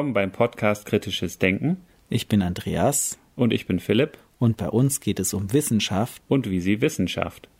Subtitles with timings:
[0.00, 1.76] Willkommen beim Podcast Kritisches Denken.
[2.08, 3.18] Ich bin Andreas.
[3.36, 4.16] Und ich bin Philipp.
[4.38, 6.22] Und bei uns geht es um Wissenschaft.
[6.26, 7.50] Und wie sie Wissenschaft.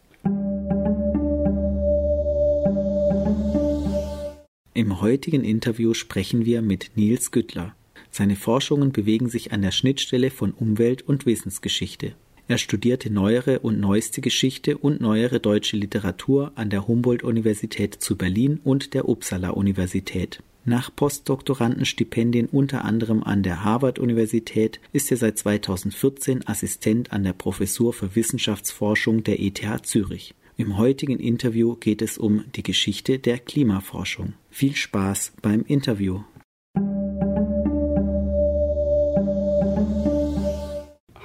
[4.73, 7.75] Im heutigen Interview sprechen wir mit Nils Güttler.
[8.11, 12.15] Seine Forschungen bewegen sich an der Schnittstelle von Umwelt- und Wissensgeschichte.
[12.49, 18.61] Er studierte neuere und neueste Geschichte und neuere deutsche Literatur an der Humboldt-Universität zu Berlin
[18.65, 20.43] und der Uppsala-Universität.
[20.67, 27.95] Nach Postdoktorandenstipendien unter anderem an der Harvard-Universität ist er seit 2014 Assistent an der Professur
[27.95, 30.35] für Wissenschaftsforschung der ETH Zürich.
[30.59, 34.35] Im heutigen Interview geht es um die Geschichte der Klimaforschung.
[34.51, 36.21] Viel Spaß beim Interview.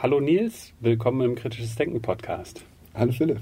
[0.01, 2.63] Hallo Nils, willkommen im Kritisches Denken Podcast.
[2.93, 3.41] Hallo Philipp.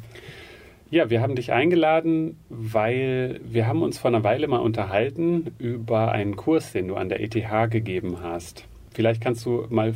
[0.94, 6.12] Ja, wir haben dich eingeladen, weil wir haben uns vor einer Weile mal unterhalten über
[6.12, 7.34] einen Kurs, den du an der ETH
[7.72, 8.66] gegeben hast.
[8.94, 9.96] Vielleicht kannst du mal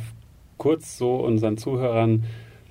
[0.56, 2.24] kurz so unseren Zuhörern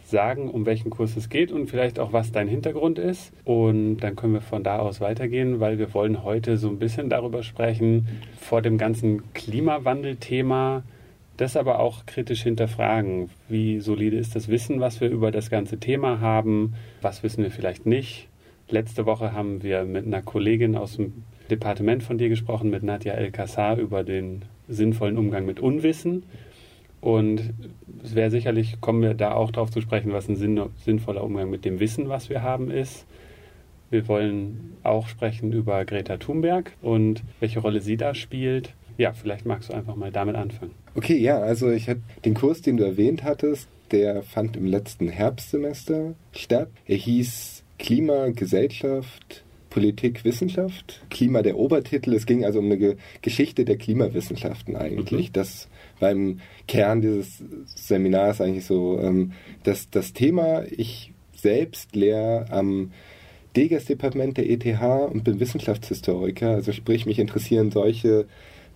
[0.03, 3.31] sagen, um welchen Kurs es geht und vielleicht auch, was dein Hintergrund ist.
[3.45, 7.09] Und dann können wir von da aus weitergehen, weil wir wollen heute so ein bisschen
[7.09, 8.09] darüber sprechen,
[8.41, 10.83] vor dem ganzen Klimawandel-Thema,
[11.37, 13.29] das aber auch kritisch hinterfragen.
[13.47, 16.73] Wie solide ist das Wissen, was wir über das ganze Thema haben?
[17.01, 18.27] Was wissen wir vielleicht nicht?
[18.69, 23.13] Letzte Woche haben wir mit einer Kollegin aus dem Departement von dir gesprochen, mit Nadja
[23.13, 26.23] El-Kassar, über den sinnvollen Umgang mit Unwissen.
[26.99, 27.53] Und
[28.03, 31.63] es wäre sicherlich, kommen wir da auch darauf zu sprechen, was ein sinnvoller Umgang mit
[31.63, 33.05] dem Wissen, was wir haben, ist.
[33.89, 38.73] Wir wollen auch sprechen über Greta Thunberg und welche Rolle sie da spielt.
[38.97, 40.71] Ja, vielleicht magst du einfach mal damit anfangen.
[40.97, 45.09] Okay, ja, also ich hatte den Kurs, den du erwähnt hattest, der fand im letzten
[45.09, 46.69] Herbstsemester statt.
[46.87, 51.05] Er hieß Klima, Gesellschaft, Politik, Wissenschaft.
[51.11, 52.15] Klima der Obertitel.
[52.15, 55.29] Es ging also um eine Ge Geschichte der Klimawissenschaften eigentlich.
[55.29, 55.33] Mhm.
[55.33, 55.67] Das
[55.99, 59.33] war im Kern dieses Seminars eigentlich so ähm,
[59.65, 60.63] das, das Thema.
[60.63, 62.91] Ich selbst lehre am
[63.55, 64.65] Degas-Departement der ETH
[65.11, 66.49] und bin Wissenschaftshistoriker.
[66.49, 68.25] Also sprich, mich interessieren solche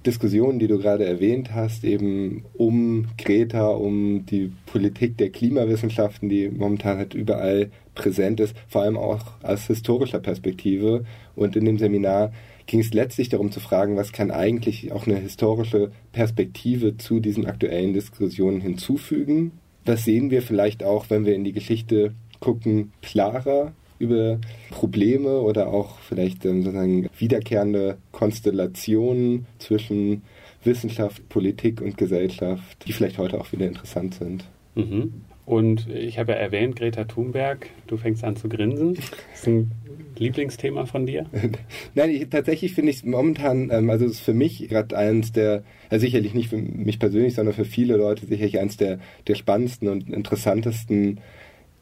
[0.06, 6.50] Diskussionen, die du gerade erwähnt hast, eben um Greta, um die Politik der Klimawissenschaften, die
[6.50, 11.06] momentan halt überall präsent ist, vor allem auch aus historischer Perspektive.
[11.36, 12.32] Und in dem Seminar
[12.66, 17.46] ging es letztlich darum zu fragen, was kann eigentlich auch eine historische Perspektive zu diesen
[17.46, 19.52] aktuellen Diskussionen hinzufügen.
[19.86, 24.40] Was sehen wir vielleicht auch, wenn wir in die Geschichte gucken, klarer über
[24.72, 30.24] Probleme oder auch vielleicht ähm, sozusagen wiederkehrende Konstellationen zwischen
[30.64, 34.46] Wissenschaft, Politik und Gesellschaft, die vielleicht heute auch wieder interessant sind.
[34.76, 35.14] Mhm.
[35.46, 38.94] Und ich habe ja erwähnt, Greta Thunberg, du fängst an zu grinsen.
[38.94, 39.72] Das ist ein
[40.18, 41.26] Lieblingsthema von dir?
[41.96, 45.32] Nein, ich, tatsächlich finde ich es momentan, ähm, also es ist für mich gerade eins
[45.32, 49.36] der, also sicherlich nicht für mich persönlich, sondern für viele Leute sicherlich eins der, der
[49.36, 51.20] spannendsten und interessantesten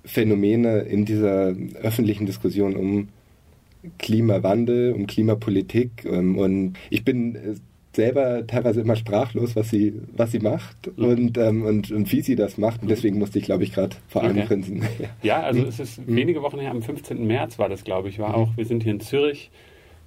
[0.09, 3.09] Phänomene in dieser öffentlichen Diskussion um
[3.97, 6.06] Klimawandel, um Klimapolitik.
[6.06, 7.56] Ähm, und ich bin äh,
[7.94, 11.06] selber teilweise immer sprachlos, was sie, was sie macht mhm.
[11.06, 12.81] und, ähm, und, und wie sie das macht.
[12.81, 12.90] Und mhm.
[12.90, 14.48] deswegen musste ich, glaube ich, gerade vor allem okay.
[14.48, 14.84] grinsen.
[15.22, 16.16] ja, also es ist mhm.
[16.16, 17.25] wenige Wochen her, am 15.
[17.25, 19.52] März war das, glaube ich, war auch, wir sind hier in Zürich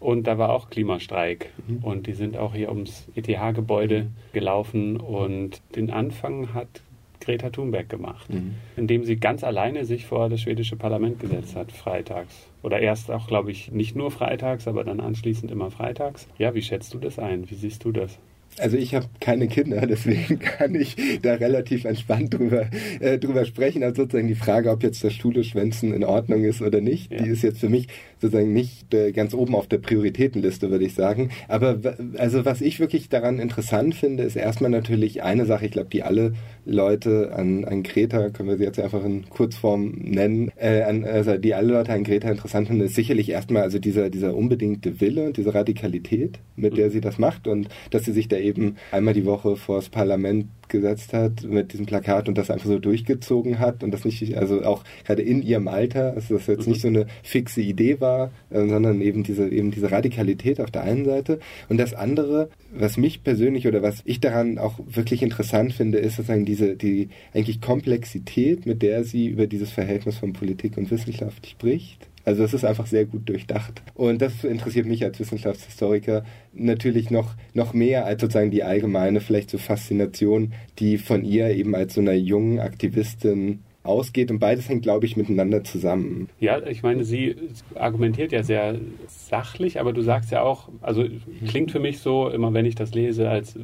[0.01, 1.51] und da war auch Klimastreik.
[1.69, 1.79] Mhm.
[1.85, 6.83] Und die sind auch hier ums ETH-Gebäude gelaufen und den Anfang hat
[7.23, 8.55] Greta Thunberg gemacht, mhm.
[8.77, 12.49] indem sie ganz alleine sich vor das schwedische Parlament gesetzt hat, freitags.
[12.63, 16.29] Oder erst auch, glaube ich, nicht nur freitags, aber dann anschließend immer freitags.
[16.39, 17.51] Ja, wie schätzt du das ein?
[17.51, 18.19] Wie siehst du das?
[18.59, 22.67] Also ich habe keine Kinder, deswegen kann ich da relativ entspannt drüber,
[23.01, 23.83] äh, drüber sprechen.
[23.83, 27.23] Also sozusagen die Frage, ob jetzt das Schule schwänzen in Ordnung ist oder nicht, ja.
[27.23, 27.89] die ist jetzt für mich
[28.21, 31.31] sozusagen nicht äh, ganz oben auf der Prioritätenliste, würde ich sagen.
[31.49, 31.79] Aber
[32.19, 36.03] also was ich wirklich daran interessant finde, ist erstmal natürlich eine Sache, ich glaube, die
[36.03, 41.05] alle Leute an, an Greta, können wir sie jetzt einfach in Kurzform nennen, äh, an,
[41.05, 45.01] also die alle Leute an Greta interessant finden, ist sicherlich erstmal also dieser, dieser unbedingte
[45.01, 46.93] Wille und diese Radikalität, mit der mhm.
[46.93, 50.47] sie das macht und dass sie sich da eben einmal die Woche vor das Parlament
[50.73, 54.65] gesetzt hat mit diesem Plakat und das einfach so durchgezogen hat und das nicht, also
[54.65, 56.73] auch gerade in ihrem Alter, also das jetzt mhm.
[56.73, 60.83] nicht so eine fixe Idee war, äh, sondern eben diese, eben diese Radikalität auf der
[60.83, 61.39] einen Seite.
[61.69, 66.17] Und das andere, was mich persönlich oder was ich daran auch wirklich interessant finde, ist
[66.17, 71.47] sozusagen diese, die eigentlich Komplexität, mit der sie über dieses Verhältnis von Politik und Wissenschaft
[71.47, 73.83] spricht also es ist einfach sehr gut durchdacht.
[73.95, 79.51] Und das interessiert mich als Wissenschaftshistoriker natürlich noch, noch mehr als sozusagen die allgemeine vielleicht
[79.51, 84.83] so Faszination, die von ihr eben als so einer jungen Aktivistin ausgeht und beides hängt,
[84.83, 86.29] glaube ich, miteinander zusammen.
[86.39, 87.35] Ja, ich meine, sie
[87.75, 88.77] argumentiert ja sehr
[89.09, 91.05] sachlich, aber du sagst ja auch, also
[91.47, 93.57] klingt für mich so, immer wenn ich das lese, als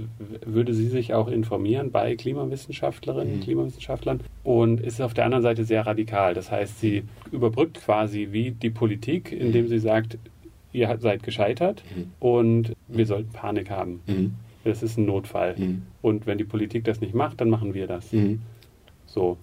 [0.44, 3.41] würde sie sich auch informieren bei Klimawissenschaftlerinnen, mhm.
[3.41, 6.35] Klimawissenschaftlern und ist auf der anderen Seite sehr radikal.
[6.35, 10.19] Das heißt, sie überbrückt quasi wie die Politik, indem sie sagt,
[10.73, 12.11] ihr seid gescheitert mhm.
[12.19, 14.00] und wir sollten Panik haben.
[14.06, 14.35] Mhm.
[14.64, 15.55] Das ist ein Notfall.
[15.56, 15.82] Mhm.
[16.03, 18.12] Und wenn die Politik das nicht macht, dann machen wir das.
[18.12, 18.41] Mhm.
[19.06, 19.38] So.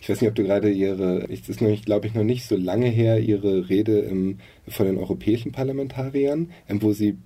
[0.00, 2.56] Ich weiß nicht, ob du gerade ihre, es ist nämlich, glaube ich, noch nicht so
[2.56, 4.38] lange her, ihre Rede im,
[4.68, 7.16] von den europäischen Parlamentariern, wo sie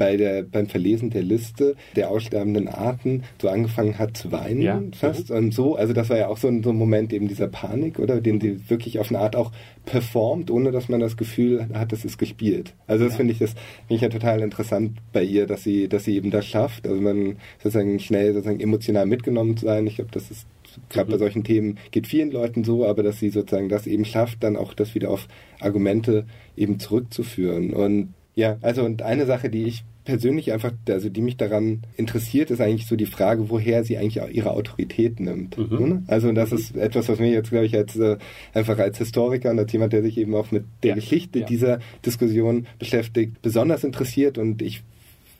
[0.00, 4.82] bei der, beim Verlesen der Liste der aussterbenden Arten so angefangen hat zu weinen ja.
[4.92, 5.36] fast mhm.
[5.36, 5.76] und so.
[5.76, 8.22] Also das war ja auch so ein, so ein Moment eben dieser Panik, oder?
[8.22, 9.52] Den sie wirklich auf eine Art auch
[9.84, 12.72] performt, ohne dass man das Gefühl hat, es ist gespielt.
[12.86, 13.16] Also das ja.
[13.18, 16.30] finde ich, das finde ich ja total interessant bei ihr, dass sie, dass sie eben
[16.30, 16.88] das schafft.
[16.88, 19.86] Also man sozusagen schnell sozusagen emotional mitgenommen zu sein.
[19.86, 20.46] Ich glaube, das ist
[20.88, 21.12] gerade mhm.
[21.12, 24.56] bei solchen Themen geht vielen Leuten so, aber dass sie sozusagen das eben schafft, dann
[24.56, 25.28] auch das wieder auf
[25.60, 26.26] Argumente
[26.56, 27.72] eben zurückzuführen.
[27.72, 32.50] Und ja, also und eine Sache, die ich persönlich einfach, also die mich daran interessiert,
[32.50, 35.58] ist eigentlich so die Frage, woher sie eigentlich ihre Autorität nimmt.
[35.58, 35.88] Mhm.
[35.88, 36.02] Ne?
[36.06, 38.16] Also das ist etwas, was mich jetzt, glaube ich, als äh,
[38.54, 40.94] einfach als Historiker und als jemand, der sich eben auch mit der ja.
[40.96, 41.46] Geschichte ja.
[41.46, 44.82] dieser Diskussion beschäftigt, besonders interessiert und ich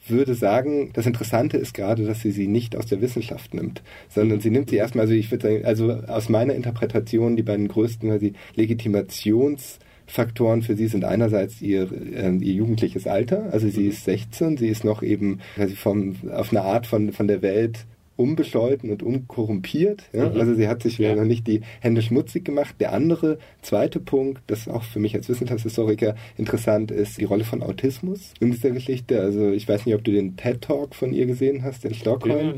[0.06, 4.41] würde sagen, das Interessante ist gerade, dass sie sie nicht aus der Wissenschaft nimmt, sondern
[4.41, 8.08] sie nimmt sie erstmal, also ich würde sagen, also aus meiner Interpretation die beiden größten,
[8.08, 13.85] weil sie Legitimations Faktoren für sie sind einerseits ihr, äh, ihr jugendliches Alter, also sie
[13.85, 13.91] mhm.
[13.91, 17.87] ist 16, sie ist noch eben also vom, auf eine Art von, von der Welt
[18.20, 20.05] unbescholten und unkorrumpiert.
[20.12, 20.28] Ja?
[20.28, 20.40] Mhm.
[20.40, 21.14] Also sie hat sich ja.
[21.14, 22.76] noch nicht die Hände schmutzig gemacht.
[22.78, 27.62] Der andere, zweite Punkt, das auch für mich als Wissenschaftshistoriker interessant ist, die Rolle von
[27.62, 29.20] Autismus in dieser Geschichte.
[29.20, 32.56] Also ich weiß nicht, ob du den TED-Talk von ihr gesehen hast in Stockholm.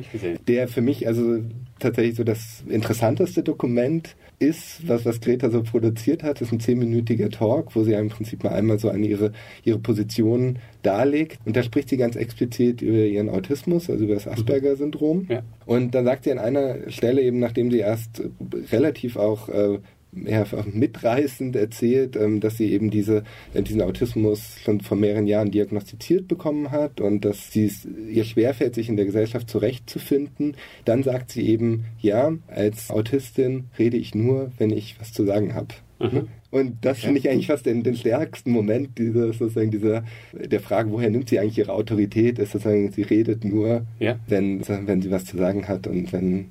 [0.49, 1.39] Der für mich also
[1.79, 7.31] tatsächlich so das interessanteste Dokument ist, was, was Greta so produziert hat, ist ein zehnminütiger
[7.31, 9.33] Talk, wo sie im Prinzip mal einmal so an ihre,
[9.65, 11.39] ihre Position darlegt.
[11.45, 14.33] Und da spricht sie ganz explizit über ihren Autismus, also über das mhm.
[14.33, 15.27] Asperger-Syndrom.
[15.29, 15.43] Ja.
[15.67, 18.23] Und dann sagt sie an einer Stelle eben, nachdem sie erst
[18.71, 19.79] relativ auch äh,
[20.15, 23.25] ja, mitreißend erzählt, ähm, dass sie eben diese,
[23.55, 28.25] äh, diesen Autismus schon vor mehreren Jahren diagnostiziert bekommen hat und dass sie es ihr
[28.25, 30.57] schwerfällt, sich in der Gesellschaft zurechtzufinden.
[30.85, 35.55] Dann sagt sie eben, ja, als Autistin rede ich nur, wenn ich was zu sagen
[35.55, 35.75] habe.
[36.03, 36.29] Mhm.
[36.51, 40.91] Und das finde ich eigentlich fast den, den stärksten Moment dieser, sozusagen dieser, der Frage,
[40.91, 44.19] woher nimmt sie eigentlich ihre Autorität, ist sozusagen, sie redet nur, ja.
[44.27, 46.47] wenn, wenn sie was zu sagen hat und wenn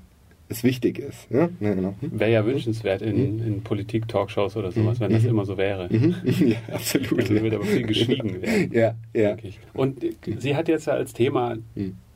[0.50, 1.28] es wichtig ist.
[1.30, 1.50] Ja?
[1.60, 1.96] Ja, genau.
[2.02, 2.20] Hm?
[2.20, 3.48] Wäre ja wünschenswert in, mhm.
[3.48, 5.30] in Politik-Talkshows oder sowas, wenn das mhm.
[5.30, 5.88] immer so wäre.
[5.92, 6.16] Mhm.
[6.48, 7.30] Ja, absolut.
[7.30, 8.72] Dann wird aber viel geschwiegen werden.
[8.74, 9.36] ja, ja.
[9.74, 10.04] Und
[10.40, 11.58] sie hat jetzt als Thema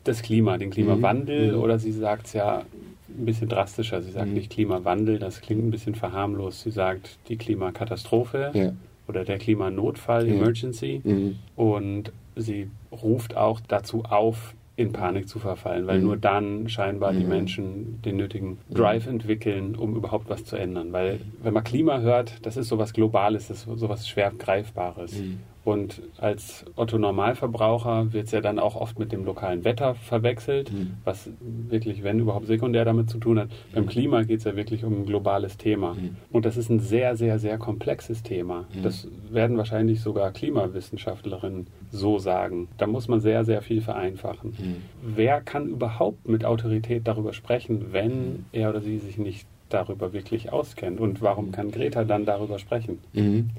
[0.03, 2.63] das Klima, den Klimawandel, oder sie sagt es ja
[3.19, 4.01] ein bisschen drastischer.
[4.01, 6.62] Sie sagt nicht Klimawandel, das klingt ein bisschen verharmlos.
[6.62, 8.71] Sie sagt die Klimakatastrophe ja.
[9.07, 11.01] oder der Klimanotfall, Emergency.
[11.03, 11.35] Mhm.
[11.56, 16.06] Und sie ruft auch dazu auf, in Panik zu verfallen, weil mhm.
[16.06, 17.19] nur dann scheinbar mhm.
[17.19, 18.75] die Menschen den nötigen mhm.
[18.75, 20.91] Drive entwickeln, um überhaupt was zu ändern.
[20.91, 25.13] Weil wenn man Klima hört, das ist sowas Globales, das ist sowas schwer Greifbares.
[25.65, 30.72] Und als Otto Normalverbraucher wird es ja dann auch oft mit dem lokalen Wetter verwechselt,
[30.72, 30.98] mhm.
[31.03, 33.48] was wirklich, wenn überhaupt, sekundär damit zu tun hat.
[33.48, 33.74] Mhm.
[33.74, 35.95] Beim Klima geht es ja wirklich um ein globales Thema.
[35.95, 36.17] Mhm.
[36.31, 38.67] Und das ist ein sehr, sehr, sehr komplexes Thema.
[38.75, 38.84] Mhm.
[38.84, 42.67] Das werden wahrscheinlich sogar Klimawissenschaftlerinnen so sagen.
[42.77, 44.51] Da muss man sehr, sehr viel vereinfachen.
[44.51, 44.75] Mhm.
[45.15, 50.51] Wer kann überhaupt mit Autorität darüber sprechen, wenn er oder sie sich nicht darüber wirklich
[50.51, 51.00] auskennt.
[51.00, 53.00] Und warum kann Greta dann darüber sprechen?
[53.13, 53.50] Mhm.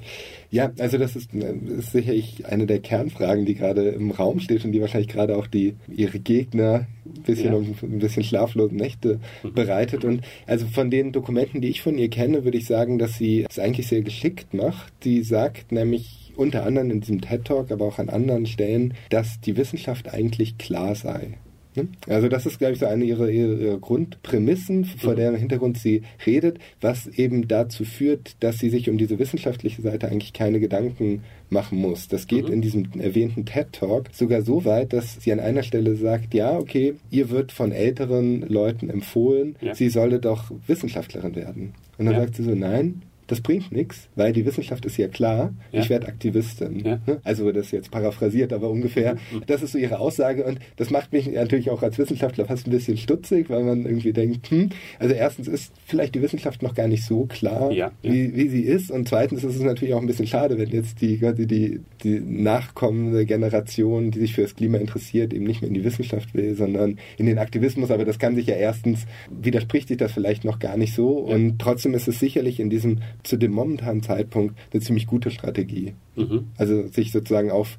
[0.51, 4.73] Ja, also das ist, ist sicherlich eine der Kernfragen, die gerade im Raum steht und
[4.73, 7.59] die wahrscheinlich gerade auch die ihre Gegner ein bisschen, ja.
[7.83, 9.53] ein bisschen schlaflose Nächte mhm.
[9.53, 10.05] bereitet.
[10.05, 13.47] Und also von den Dokumenten, die ich von ihr kenne, würde ich sagen, dass sie
[13.49, 14.93] es eigentlich sehr geschickt macht.
[15.03, 19.41] Sie sagt nämlich unter anderem in diesem TED Talk, aber auch an anderen Stellen, dass
[19.41, 21.39] die Wissenschaft eigentlich klar sei.
[21.77, 21.89] Ne?
[22.09, 25.17] Also das ist, glaube ich, so eine ihrer, ihrer Grundprämissen, vor mhm.
[25.17, 30.09] deren Hintergrund sie redet, was eben dazu führt, dass sie sich um diese wissenschaftliche Seite
[30.09, 32.09] eigentlich keine Gedanken machen muss.
[32.09, 32.55] Das geht mhm.
[32.55, 36.59] in diesem erwähnten TED Talk sogar so weit, dass sie an einer Stelle sagt, ja,
[36.59, 39.75] okay, ihr wird von älteren Leuten empfohlen, ja.
[39.75, 41.75] sie solle doch Wissenschaftlerin werden.
[41.99, 42.21] Und dann ja.
[42.21, 45.81] sagt sie so, nein, das bringt nichts, weil die Wissenschaft ist ja klar, ja.
[45.81, 46.85] ich werde Aktivistin.
[46.85, 47.01] Ja.
[47.07, 47.21] Ne?
[47.25, 49.43] Also das ist jetzt paraphrasiert, aber ungefähr, mhm.
[49.47, 52.71] das ist so ihre Aussage und das macht mich natürlich auch als Wissenschaftler fast ein
[52.71, 56.89] bisschen stutzig, weil man irgendwie denkt, hm, also erstens ist vielleicht die Wissenschaft noch gar
[56.89, 57.91] nicht so klar, ja.
[58.03, 61.01] Wie, wie sie ist und zweitens ist es natürlich auch ein bisschen schade, wenn jetzt
[61.01, 65.75] die, die, die nachkommende Generation, die sich für das Klima interessiert, eben nicht mehr in
[65.75, 69.97] die Wissenschaft will, sondern in den Aktivismus, aber das kann sich ja erstens, widerspricht sich
[69.97, 73.53] das vielleicht noch gar nicht so und trotzdem ist es sicherlich in diesem zu dem
[73.53, 75.95] momentanen Zeitpunkt eine ziemlich gute Strategie.
[76.15, 76.49] Mhm.
[76.57, 77.79] Also sich sozusagen auf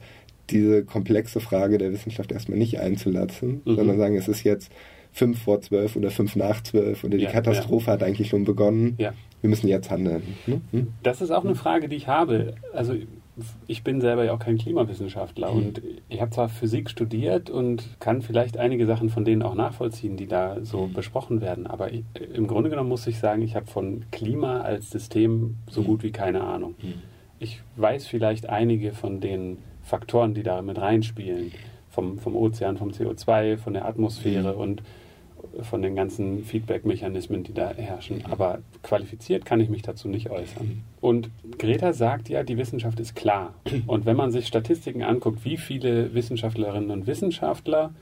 [0.49, 3.75] diese komplexe Frage der Wissenschaft erstmal nicht einzulassen, mhm.
[3.75, 4.71] sondern sagen, es ist jetzt
[5.11, 7.93] fünf vor zwölf oder fünf nach zwölf oder die ja, Katastrophe ja.
[7.93, 8.95] hat eigentlich schon begonnen.
[8.97, 9.13] Ja.
[9.41, 10.23] Wir müssen jetzt handeln.
[10.45, 10.87] Hm?
[11.03, 12.55] Das ist auch eine Frage, die ich habe.
[12.73, 12.95] Also
[13.67, 15.57] ich bin selber ja auch kein Klimawissenschaftler mhm.
[15.57, 20.17] und ich habe zwar Physik studiert und kann vielleicht einige Sachen von denen auch nachvollziehen,
[20.17, 20.93] die da so mhm.
[20.93, 22.03] besprochen werden, aber ich,
[22.33, 25.85] im Grunde genommen muss ich sagen, ich habe von Klima als System so mhm.
[25.85, 26.75] gut wie keine Ahnung.
[26.81, 27.01] Mhm.
[27.39, 31.51] Ich weiß vielleicht einige von den Faktoren, die da mit reinspielen,
[31.89, 34.59] vom, vom Ozean, vom CO2, von der Atmosphäre mhm.
[34.59, 34.83] und
[35.61, 38.23] von den ganzen Feedback-Mechanismen, die da herrschen.
[38.29, 40.83] Aber qualifiziert kann ich mich dazu nicht äußern.
[41.01, 43.53] Und Greta sagt ja, die Wissenschaft ist klar.
[43.87, 47.93] Und wenn man sich Statistiken anguckt, wie viele Wissenschaftlerinnen und Wissenschaftler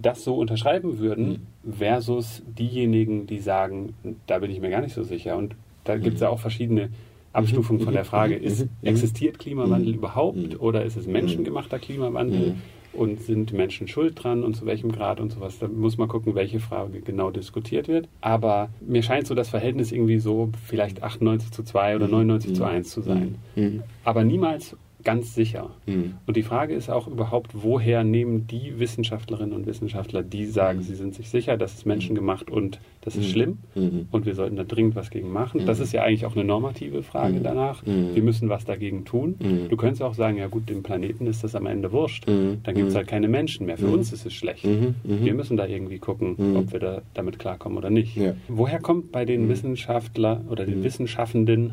[0.00, 3.94] das so unterschreiben würden, versus diejenigen, die sagen,
[4.26, 5.36] da bin ich mir gar nicht so sicher.
[5.36, 5.54] Und
[5.84, 6.90] da gibt es ja auch verschiedene
[7.32, 12.56] Abstufungen von der Frage, ist, existiert Klimawandel überhaupt oder ist es menschengemachter Klimawandel?
[12.92, 15.58] Und sind Menschen schuld dran und zu welchem Grad und sowas.
[15.58, 18.08] Da muss man gucken, welche Frage genau diskutiert wird.
[18.20, 22.54] Aber mir scheint so das Verhältnis irgendwie so vielleicht 98 zu 2 oder 99 mhm.
[22.54, 23.36] zu 1 zu sein.
[23.56, 23.82] Mhm.
[24.04, 25.70] Aber niemals ganz sicher.
[25.86, 26.14] Mhm.
[26.26, 30.82] Und die Frage ist auch überhaupt, woher nehmen die Wissenschaftlerinnen und Wissenschaftler, die sagen, mhm.
[30.82, 33.30] sie sind sich sicher, das ist menschengemacht und das ist mhm.
[33.30, 34.08] schlimm mhm.
[34.10, 35.66] und wir sollten da dringend was gegen machen.
[35.66, 35.84] Das mhm.
[35.84, 37.42] ist ja eigentlich auch eine normative Frage mhm.
[37.42, 37.82] danach.
[37.86, 39.36] Wir müssen was dagegen tun.
[39.70, 42.26] Du könntest auch sagen, ja gut, dem Planeten ist das am Ende wurscht.
[42.26, 43.78] Dann gibt es halt keine Menschen mehr.
[43.78, 44.66] Für uns ist es schlecht.
[45.04, 48.16] Wir müssen da irgendwie gucken, ob wir da damit klarkommen oder nicht.
[48.16, 48.34] Ja.
[48.48, 51.72] Woher kommt bei den Wissenschaftler oder den Wissenschaffenden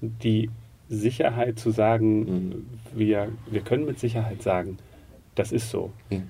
[0.00, 0.50] die
[0.88, 2.66] Sicherheit zu sagen, mhm.
[2.94, 4.78] wir, wir können mit Sicherheit sagen,
[5.34, 5.92] das ist so.
[6.10, 6.28] Mhm.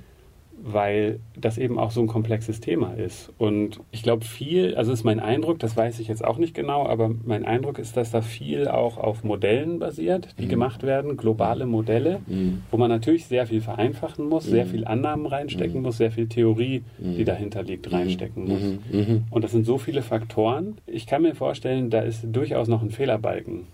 [0.63, 3.33] Weil das eben auch so ein komplexes Thema ist.
[3.39, 6.87] Und ich glaube, viel, also ist mein Eindruck, das weiß ich jetzt auch nicht genau,
[6.87, 10.51] aber mein Eindruck ist, dass da viel auch auf Modellen basiert, die mhm.
[10.51, 12.63] gemacht werden, globale Modelle, mhm.
[12.71, 14.71] wo man natürlich sehr viel vereinfachen muss, sehr mhm.
[14.71, 15.83] viel Annahmen reinstecken mhm.
[15.83, 18.63] muss, sehr viel Theorie, die dahinter liegt, reinstecken muss.
[19.31, 20.79] Und das sind so viele Faktoren.
[20.87, 23.67] Ich kann mir vorstellen, da ist durchaus noch ein Fehlerbalken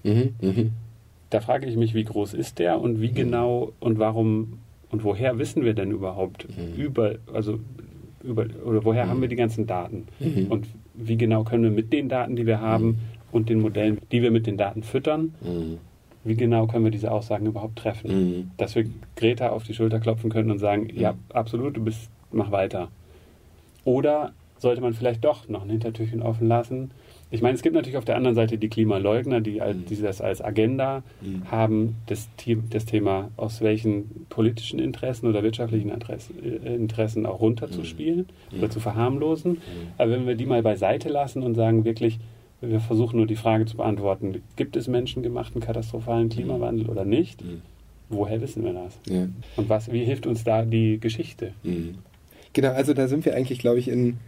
[1.32, 3.14] da frage ich mich, wie groß ist der und wie mhm.
[3.14, 4.58] genau und warum
[4.92, 6.80] und woher wissen wir denn überhaupt mhm.
[6.80, 7.58] über, also
[8.22, 9.10] über, oder woher mhm.
[9.10, 10.06] haben wir die ganzen Daten?
[10.20, 10.46] Mhm.
[10.48, 12.98] Und wie genau können wir mit den Daten, die wir haben mhm.
[13.32, 15.78] und den Modellen, die wir mit den Daten füttern, mhm.
[16.22, 18.52] wie genau können wir diese Aussagen überhaupt treffen?
[18.58, 18.84] Dass wir
[19.16, 22.88] Greta auf die Schulter klopfen können und sagen, ja, absolut, du bist, mach weiter.
[23.84, 26.90] Oder sollte man vielleicht doch noch ein Hintertürchen offen lassen
[27.32, 29.86] ich meine, es gibt natürlich auf der anderen Seite die Klimaleugner, die, mhm.
[29.88, 31.50] die das als Agenda mhm.
[31.50, 32.28] haben, das,
[32.70, 38.58] das, Thema aus welchen politischen Interessen oder wirtschaftlichen äh, Interessen auch runterzuspielen mhm.
[38.58, 39.52] oder zu verharmlosen.
[39.52, 39.58] Mhm.
[39.96, 42.18] Aber wenn wir die mal beiseite lassen und sagen, wirklich,
[42.60, 47.42] wir versuchen nur die Frage zu beantworten, gibt es menschengemachten katastrophalen Klimawandel oder nicht?
[47.42, 47.62] Mhm.
[48.10, 48.98] Woher wissen wir das?
[49.08, 49.26] Ja.
[49.56, 51.54] Und was, wie hilft uns da die Geschichte?
[51.62, 51.94] Mhm.
[52.52, 54.18] Genau, also da sind wir eigentlich, glaube ich, in,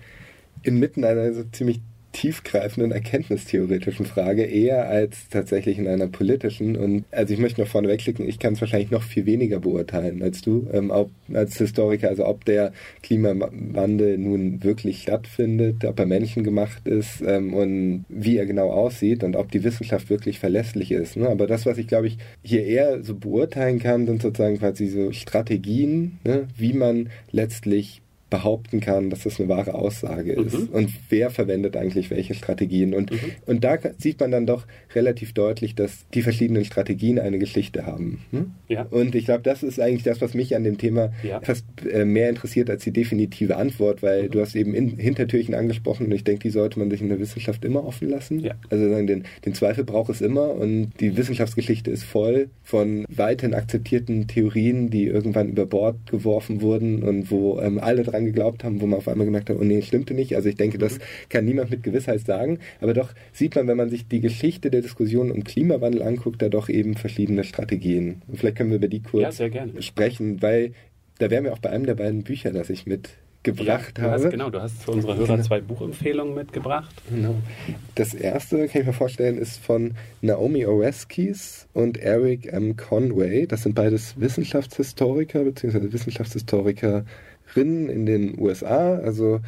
[0.63, 1.81] inmitten einer so ziemlich
[2.15, 6.77] tiefgreifenden erkenntnistheoretischen Frage eher als tatsächlich in einer politischen.
[6.77, 10.23] Und also ich möchte noch vorne wegklicken, ich kann es wahrscheinlich noch viel weniger beurteilen
[10.23, 16.07] als du, ähm, ob, als Historiker, also ob der Klimawandel nun wirklich stattfindet, ob er
[16.07, 21.17] menschengemacht ist ähm, und wie er genau aussieht und ob die Wissenschaft wirklich verlässlich ist.
[21.17, 21.29] Ne?
[21.29, 25.11] Aber das, was ich glaube ich hier eher so beurteilen kann, sind sozusagen quasi so
[25.11, 26.47] Strategien, ne?
[26.57, 28.03] wie man letztlich
[28.35, 30.59] behaupten kann, dass das eine wahre Aussage ist.
[30.59, 30.69] Mhm.
[30.71, 32.93] Und wer verwendet eigentlich welche Strategien?
[32.93, 33.19] Und, mhm.
[33.47, 38.25] und da sieht man dann doch relativ deutlich, dass die verschiedenen Strategien eine Geschichte haben.
[38.33, 38.51] Hm?
[38.67, 38.89] Ja.
[38.91, 41.41] Und ich glaube, das ist eigentlich das, was mich an dem Thema ja.
[41.43, 44.31] fast äh, mehr interessiert als die definitive Antwort, weil mhm.
[44.33, 47.21] du hast eben in, Hintertürchen angesprochen und ich denke, die sollte man sich in der
[47.21, 48.41] Wissenschaft immer offen lassen.
[48.41, 48.55] Ja.
[48.69, 53.55] Also sagen, den, den Zweifel braucht es immer und die Wissenschaftsgeschichte ist voll von weiterhin
[53.55, 58.65] akzeptierten Theorien, die irgendwann über Bord geworfen wurden und wo ähm, alle dran dran geglaubt
[58.65, 60.35] haben, wo man auf einmal gemerkt hat, oh nee, stimmte nicht.
[60.37, 62.59] Also ich denke, das kann niemand mit Gewissheit sagen.
[62.81, 66.49] Aber doch sieht man, wenn man sich die Geschichte der Diskussion um Klimawandel anguckt, da
[66.49, 68.23] doch eben verschiedene Strategien.
[68.27, 69.49] Und vielleicht können wir über die kurz ja,
[69.81, 70.73] sprechen, weil
[71.19, 73.11] da wären wir auch bei einem der beiden Bücher, das ich mit
[73.45, 74.15] gebracht ja, habe.
[74.15, 75.43] Hast, genau, du hast für unsere Hörer genau.
[75.43, 76.95] zwei Buchempfehlungen mitgebracht.
[77.09, 77.37] Genau.
[77.95, 82.77] Das erste, kann ich mir vorstellen, ist von Naomi Oreskes und Eric M.
[82.77, 83.47] Conway.
[83.47, 85.93] Das sind beides Wissenschaftshistoriker bzw.
[85.93, 87.05] Wissenschaftshistoriker
[87.55, 88.97] Wissenschaftlerinnen in den USA.
[88.97, 89.41] Also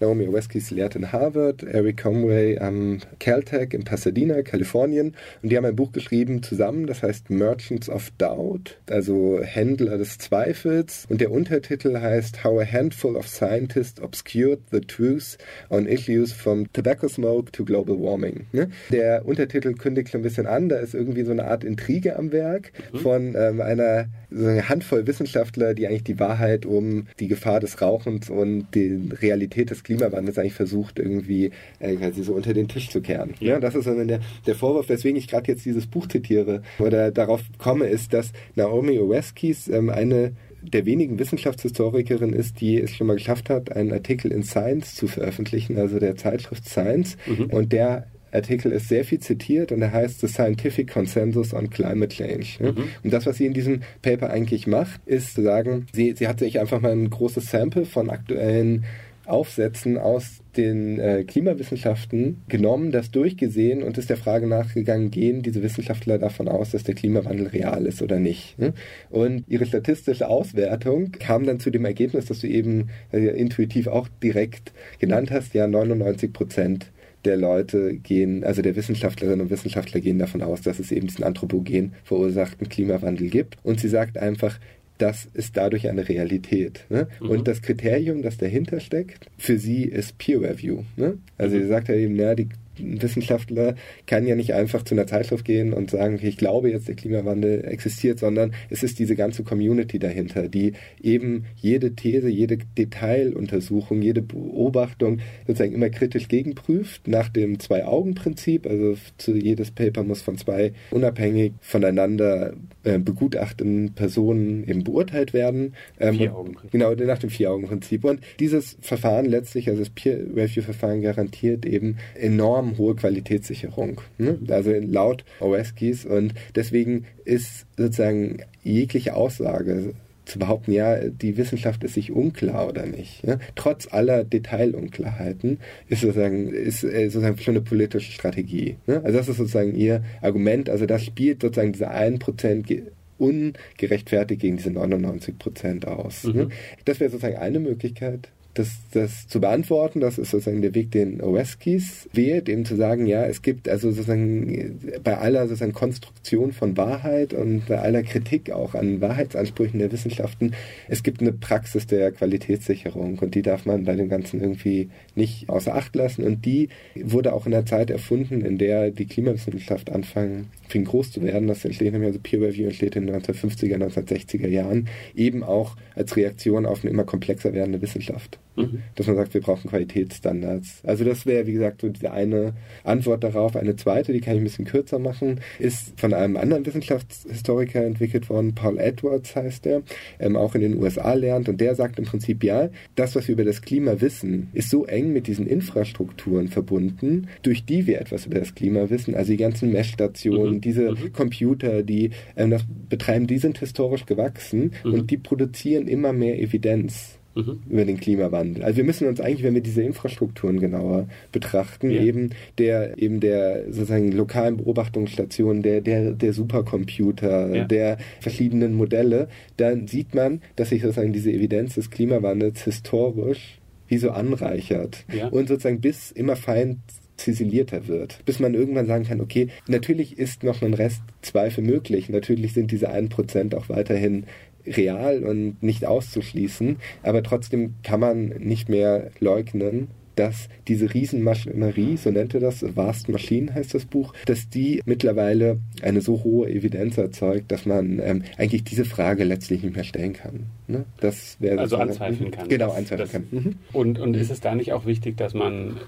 [0.00, 5.14] Naomi Oreskes lehrt in Harvard, Eric Conway am Caltech in Pasadena, Kalifornien.
[5.42, 10.18] Und die haben ein Buch geschrieben zusammen, das heißt Merchants of Doubt, also Händler des
[10.18, 11.06] Zweifels.
[11.08, 15.38] Und der Untertitel heißt How a Handful of Scientists Obscured the Truth
[15.70, 18.46] on Issues from Tobacco Smoke to Global Warming.
[18.52, 18.70] Ne?
[18.90, 22.32] Der Untertitel kündigt schon ein bisschen an, da ist irgendwie so eine Art Intrige am
[22.32, 22.98] Werk mhm.
[22.98, 27.80] von ähm, einer so eine Handvoll Wissenschaftler, die eigentlich die Wahrheit um die Gefahr des
[27.80, 32.90] Rauchens und die Realität des Klimawandels eigentlich versucht, irgendwie äh, quasi so unter den Tisch
[32.90, 33.34] zu kehren.
[33.40, 33.54] Ja.
[33.54, 37.42] ja das ist der, der Vorwurf, weswegen ich gerade jetzt dieses Buch zitiere oder darauf
[37.58, 40.32] komme, ist, dass Naomi Oreskes ähm, eine
[40.62, 45.06] der wenigen Wissenschaftshistorikerin ist, die es schon mal geschafft hat, einen Artikel in Science zu
[45.06, 47.16] veröffentlichen, also der Zeitschrift Science.
[47.26, 47.46] Mhm.
[47.46, 52.14] Und der Artikel ist sehr viel zitiert und er heißt The Scientific Consensus on Climate
[52.14, 52.46] Change.
[52.60, 52.84] Mhm.
[53.02, 56.38] Und das, was sie in diesem Paper eigentlich macht, ist zu sagen, sie, sie hat
[56.38, 58.84] sich einfach mal ein großes Sample von aktuellen
[59.26, 65.62] Aufsätzen aus den äh, Klimawissenschaften genommen, das durchgesehen und ist der Frage nachgegangen, gehen diese
[65.62, 68.58] Wissenschaftler davon aus, dass der Klimawandel real ist oder nicht.
[68.58, 68.74] Ne?
[69.10, 74.08] Und ihre statistische Auswertung kam dann zu dem Ergebnis, das du eben äh, intuitiv auch
[74.22, 76.90] direkt genannt hast, ja 99 Prozent
[77.24, 81.24] der Leute gehen, also der Wissenschaftlerinnen und Wissenschaftler gehen davon aus, dass es eben diesen
[81.24, 83.56] anthropogen verursachten Klimawandel gibt.
[83.62, 84.58] Und sie sagt einfach,
[84.98, 86.84] das ist dadurch eine Realität.
[86.88, 87.08] Ne?
[87.20, 87.30] Mhm.
[87.30, 90.82] Und das Kriterium, das dahinter steckt, für sie ist Peer Review.
[90.96, 91.18] Ne?
[91.36, 91.62] Also mhm.
[91.62, 93.74] sie sagt ja eben, na, die Wissenschaftler
[94.06, 97.64] kann ja nicht einfach zu einer Zeitschrift gehen und sagen, ich glaube jetzt, der Klimawandel
[97.64, 104.22] existiert, sondern es ist diese ganze Community dahinter, die eben jede These, jede Detailuntersuchung, jede
[104.22, 108.66] Beobachtung sozusagen immer kritisch gegenprüft nach dem Zwei-Augen-Prinzip.
[108.66, 112.54] Also jedes Paper muss von zwei unabhängig voneinander
[112.84, 115.74] äh, begutachteten Personen eben beurteilt werden.
[115.98, 116.70] Ähm, Vier-Augen-Prinzip.
[116.70, 118.04] Genau, nach dem Vier-Augen-Prinzip.
[118.04, 124.00] Und dieses Verfahren letztlich, also das Peer-Review-Verfahren garantiert eben enorm enorm hohe Qualitätssicherung.
[124.18, 124.38] Ne?
[124.48, 131.94] Also laut OSKIs und deswegen ist sozusagen jegliche Aussage zu behaupten, ja, die Wissenschaft ist
[131.94, 133.24] sich unklar oder nicht.
[133.24, 133.38] Ja?
[133.54, 138.76] Trotz aller Detailunklarheiten ist sozusagen, ist äh, sozusagen schon eine politische Strategie.
[138.86, 139.02] Ne?
[139.04, 140.70] Also das ist sozusagen ihr Argument.
[140.70, 142.82] Also das spielt sozusagen diese 1%
[143.18, 146.24] ungerechtfertigt gegen diese 99% aus.
[146.24, 146.32] Ne?
[146.32, 146.38] Mhm.
[146.38, 146.48] Ne?
[146.84, 150.00] Das wäre sozusagen eine Möglichkeit das, das zu beantworten.
[150.00, 153.90] Das ist sozusagen der Weg, den Oweskis wählt, eben zu sagen, ja, es gibt also
[153.90, 159.92] sozusagen bei aller sozusagen Konstruktion von Wahrheit und bei aller Kritik auch an Wahrheitsansprüchen der
[159.92, 160.54] Wissenschaften,
[160.88, 165.48] es gibt eine Praxis der Qualitätssicherung und die darf man bei dem Ganzen irgendwie nicht
[165.48, 169.90] außer Acht lassen und die wurde auch in der Zeit erfunden, in der die Klimawissenschaft
[169.90, 171.46] anfangen, fing groß zu werden.
[171.46, 176.16] Das entsteht nämlich, also Peer Review entsteht in den 1950er, 1960er Jahren, eben auch als
[176.16, 178.40] Reaktion auf eine immer komplexer werdende Wissenschaft.
[178.56, 178.82] Mhm.
[178.94, 180.82] Dass man sagt, wir brauchen Qualitätsstandards.
[180.84, 183.56] Also das wäre, wie gesagt, so diese eine Antwort darauf.
[183.56, 188.28] Eine zweite, die kann ich ein bisschen kürzer machen, ist von einem anderen Wissenschaftshistoriker entwickelt
[188.30, 189.82] worden, Paul Edwards heißt er,
[190.18, 193.32] ähm, auch in den USA lernt und der sagt im Prinzip, ja, das, was wir
[193.32, 198.26] über das Klima wissen, ist so eng mit diesen Infrastrukturen verbunden, durch die wir etwas
[198.26, 200.60] über das Klima wissen, also die ganzen Messstationen, mhm.
[200.64, 201.12] Diese mhm.
[201.12, 204.94] Computer, die ähm, das betreiben, die sind historisch gewachsen mhm.
[204.94, 207.60] und die produzieren immer mehr Evidenz mhm.
[207.68, 208.64] über den Klimawandel.
[208.64, 212.02] Also wir müssen uns eigentlich, wenn wir diese Infrastrukturen genauer betrachten, ja.
[212.02, 217.64] eben der eben der sozusagen lokalen Beobachtungsstationen, der der der Supercomputer, ja.
[217.64, 223.98] der verschiedenen Modelle, dann sieht man, dass sich sozusagen diese Evidenz des Klimawandels historisch wie
[223.98, 225.28] so anreichert ja.
[225.28, 226.80] und sozusagen bis immer fein
[227.16, 232.08] ziselierter wird, bis man irgendwann sagen kann, okay, natürlich ist noch ein Rest Zweifel möglich,
[232.08, 234.26] natürlich sind diese 1% auch weiterhin
[234.66, 242.10] real und nicht auszuschließen, aber trotzdem kann man nicht mehr leugnen, dass diese Riesenmaschinerie, so
[242.10, 246.98] nennt er das, Vast Machine heißt das Buch, dass die mittlerweile eine so hohe Evidenz
[246.98, 250.46] erzeugt, dass man ähm, eigentlich diese Frage letztlich nicht mehr stellen kann.
[250.66, 250.84] Ne?
[251.00, 252.48] Das also anzweifeln kann.
[252.48, 253.26] Genau, anzweifeln das, kann.
[253.30, 253.54] Mhm.
[253.72, 255.78] Und, und ist es da nicht auch wichtig, dass man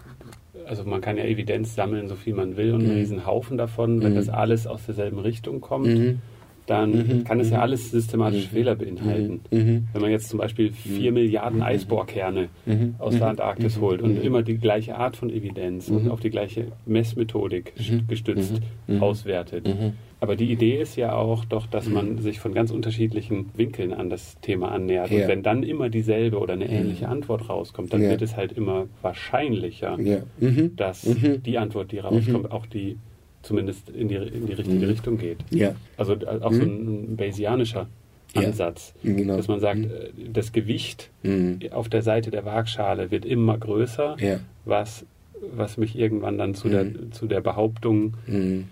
[0.66, 2.90] also man kann ja Evidenz sammeln, so viel man will und mhm.
[2.90, 4.16] einen riesen Haufen davon, wenn mhm.
[4.16, 5.86] das alles aus derselben Richtung kommt.
[5.86, 6.20] Mhm
[6.66, 7.24] dann mhm.
[7.24, 7.62] kann es ja mhm.
[7.62, 8.52] alles systematische mhm.
[8.52, 9.40] Fehler beinhalten.
[9.50, 9.88] Mhm.
[9.92, 12.48] Wenn man jetzt zum Beispiel vier Milliarden Eisbohrkerne
[12.98, 16.72] aus der Antarktis holt und immer die gleiche Art von Evidenz und auf die gleiche
[16.84, 17.72] Messmethodik
[18.08, 18.60] gestützt
[19.00, 19.68] auswertet.
[20.18, 24.08] Aber die Idee ist ja auch doch, dass man sich von ganz unterschiedlichen Winkeln an
[24.08, 25.10] das Thema annähert.
[25.10, 25.22] Ja.
[25.22, 28.10] Und wenn dann immer dieselbe oder eine ähnliche Antwort rauskommt, dann ja.
[28.10, 30.18] wird es halt immer wahrscheinlicher, ja.
[30.74, 31.06] dass
[31.44, 32.96] die Antwort, die rauskommt, auch die
[33.46, 34.90] zumindest in die, in die richtige mhm.
[34.90, 35.38] Richtung geht.
[35.50, 35.74] Ja.
[35.96, 37.12] Also äh, auch so mhm.
[37.12, 37.86] ein Bayesianischer
[38.34, 39.36] Ansatz, ja, genau.
[39.36, 39.84] dass man sagt, mhm.
[39.84, 41.60] Äh, das Gewicht mhm.
[41.70, 44.40] auf der Seite der Waagschale wird immer größer, ja.
[44.64, 45.06] was,
[45.54, 46.72] was mich irgendwann dann zu, mhm.
[46.72, 48.64] der, zu der Behauptung mhm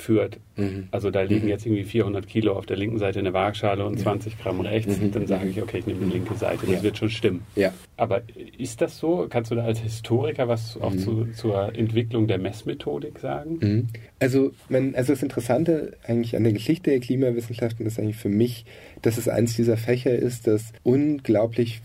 [0.00, 0.38] führt.
[0.56, 0.88] Mhm.
[0.90, 1.50] Also da liegen mhm.
[1.50, 4.98] jetzt irgendwie 400 Kilo auf der linken Seite eine Waagschale und 20 Gramm rechts.
[4.98, 5.12] Mhm.
[5.12, 6.66] Dann sage ich, okay, ich nehme die linke Seite.
[6.66, 6.82] Das ja.
[6.82, 7.42] wird schon stimmen.
[7.56, 7.72] Ja.
[7.96, 8.22] Aber
[8.58, 9.26] ist das so?
[9.28, 10.98] Kannst du da als Historiker was auch mhm.
[10.98, 13.58] zu, zur Entwicklung der Messmethodik sagen?
[13.60, 13.88] Mhm.
[14.18, 18.64] Also, man, also das Interessante eigentlich an der Geschichte der Klimawissenschaften ist eigentlich für mich,
[19.02, 21.80] dass es eins dieser Fächer ist, das unglaublich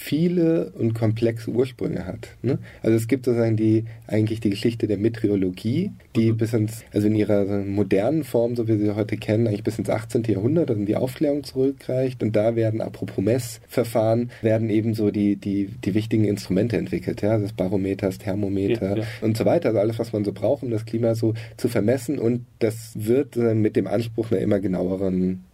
[0.00, 2.30] viele und komplexe Ursprünge hat.
[2.40, 2.58] Ne?
[2.82, 6.36] Also es gibt sozusagen die eigentlich die Geschichte der Meteorologie, die mhm.
[6.38, 9.78] bis ins, also in ihrer modernen Form, so wie wir sie heute kennen, eigentlich bis
[9.78, 10.24] ins 18.
[10.24, 12.22] Jahrhundert, also in die Aufklärung zurückreicht.
[12.22, 17.38] Und da werden apropos Messverfahren, werden eben so die, die, die wichtigen Instrumente entwickelt, ja,
[17.38, 19.04] das Barometer, das Thermometer ja, ja.
[19.20, 19.68] und so weiter.
[19.68, 22.18] Also alles, was man so braucht, um das Klima so zu vermessen.
[22.18, 25.44] Und das wird mit dem Anspruch einer immer genaueren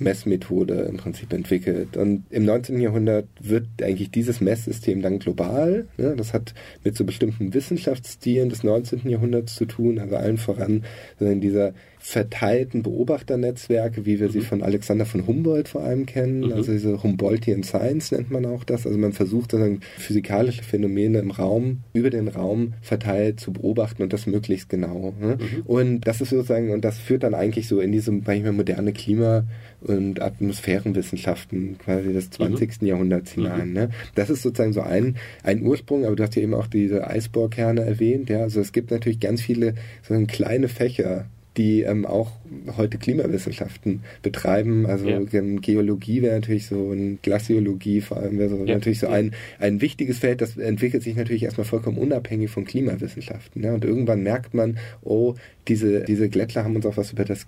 [0.00, 1.96] Messmethode im Prinzip entwickelt.
[1.96, 2.80] Und im 19.
[2.80, 5.86] Jahrhundert wird eigentlich dieses Messsystem dann global.
[5.96, 6.14] Ne?
[6.16, 9.08] Das hat mit so bestimmten Wissenschaftsstilen des 19.
[9.08, 10.84] Jahrhunderts zu tun, also allen voran
[11.18, 14.32] in dieser verteilten Beobachternetzwerke, wie wir mhm.
[14.32, 16.46] sie von Alexander von Humboldt vor allem kennen.
[16.46, 16.52] Mhm.
[16.54, 18.86] Also diese Humboldtian Science nennt man auch das.
[18.86, 24.14] Also man versucht dann physikalische Phänomene im Raum, über den Raum verteilt zu beobachten und
[24.14, 25.12] das möglichst genau.
[25.20, 25.38] Ne?
[25.38, 25.62] Mhm.
[25.66, 29.44] Und das ist sozusagen, und das führt dann eigentlich so in diese manchmal moderne Klima-
[29.80, 32.80] und Atmosphärenwissenschaften quasi des 20.
[32.80, 32.86] Mhm.
[32.86, 33.68] Jahrhunderts hinein.
[33.68, 33.74] Mhm.
[33.74, 33.90] Ne?
[34.14, 37.82] Das ist sozusagen so ein, ein Ursprung, aber du hast ja eben auch diese Eisbohrkerne
[37.82, 38.30] erwähnt.
[38.30, 38.40] Ja?
[38.40, 42.32] Also es gibt natürlich ganz viele so kleine Fächer, die ähm, auch
[42.76, 44.86] heute Klimawissenschaften betreiben.
[44.86, 45.20] Also ja.
[45.20, 48.74] Geologie wäre natürlich so ein Glaziologie vor allem wäre so ja.
[48.74, 53.62] natürlich so ein, ein wichtiges Feld, das entwickelt sich natürlich erstmal vollkommen unabhängig von Klimawissenschaften.
[53.62, 53.74] Ne?
[53.74, 55.34] Und irgendwann merkt man, oh,
[55.68, 57.46] diese, diese Glättler haben uns auch was über das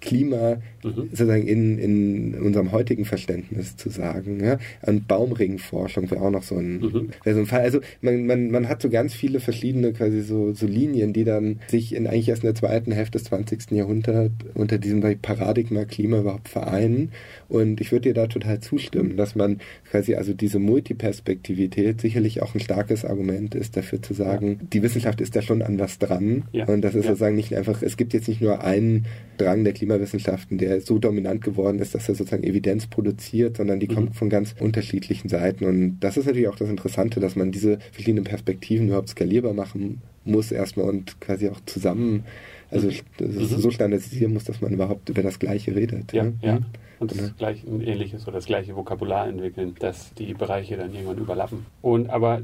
[0.00, 0.94] Klima mhm.
[0.94, 4.42] sozusagen in, in unserem heutigen Verständnis zu sagen.
[4.42, 4.58] Ja?
[4.82, 7.10] Und Baumringforschung wäre auch noch so ein, mhm.
[7.24, 7.60] so ein Fall.
[7.60, 11.60] Also man, man, man hat so ganz viele verschiedene quasi so, so Linien, die dann
[11.68, 13.70] sich in eigentlich erst in der zweiten Hälfte des 20.
[13.72, 17.12] Jahrhunderts unter diesem Paradigma Klima überhaupt vereinen.
[17.48, 19.60] Und ich würde dir da total zustimmen, dass man
[19.90, 24.66] quasi also diese Multiperspektivität sicherlich auch ein starkes Argument ist dafür zu sagen, ja.
[24.72, 26.44] die Wissenschaft ist da schon an was dran.
[26.52, 26.66] Ja.
[26.66, 27.10] Und das ist ja.
[27.10, 31.42] sozusagen nicht einfach, es gibt jetzt nicht nur einen Drang der Klimawissenschaften, der so dominant
[31.42, 33.94] geworden ist, dass er sozusagen Evidenz produziert, sondern die mhm.
[33.94, 35.64] kommt von ganz unterschiedlichen Seiten.
[35.64, 40.02] Und das ist natürlich auch das Interessante, dass man diese verschiedenen Perspektiven überhaupt skalierbar machen
[40.24, 42.24] muss erstmal und quasi auch zusammen,
[42.70, 43.44] also mhm.
[43.44, 46.12] so standardisieren muss, dass man überhaupt über das Gleiche redet.
[46.12, 46.32] Ja, ja.
[46.42, 46.60] ja.
[47.00, 51.18] Und das gleiche, ein ähnliches oder das gleiche Vokabular entwickeln, dass die Bereiche dann irgendwann
[51.18, 51.66] überlappen.
[51.80, 52.42] Und aber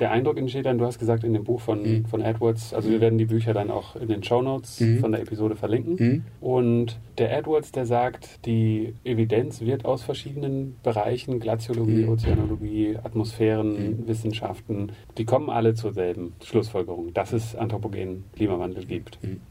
[0.00, 2.06] der Eindruck entsteht dann, du hast gesagt in dem Buch von, mhm.
[2.06, 4.98] von Edwards, also wir werden die Bücher dann auch in den Shownotes mhm.
[4.98, 5.96] von der Episode verlinken.
[5.98, 6.24] Mhm.
[6.40, 12.08] Und der Edwards, der sagt, die Evidenz wird aus verschiedenen Bereichen, Glaziologie, mhm.
[12.08, 14.90] Ozeanologie, Atmosphärenwissenschaften, mhm.
[15.18, 19.22] die kommen alle zur selben Schlussfolgerung, dass es anthropogenen Klimawandel gibt.
[19.22, 19.42] Mhm.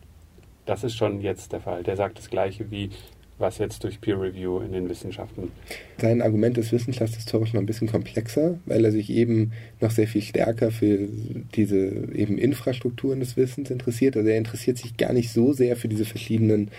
[0.65, 1.83] Das ist schon jetzt der Fall.
[1.83, 2.89] Der sagt das Gleiche wie
[3.39, 5.51] was jetzt durch Peer Review in den Wissenschaften.
[5.97, 10.21] Sein Argument ist wissenschaftshistorisch noch ein bisschen komplexer, weil er sich eben noch sehr viel
[10.21, 11.07] stärker für
[11.55, 11.77] diese
[12.13, 14.17] eben Infrastrukturen des Wissens interessiert.
[14.17, 16.69] Also er interessiert sich gar nicht so sehr für diese verschiedenen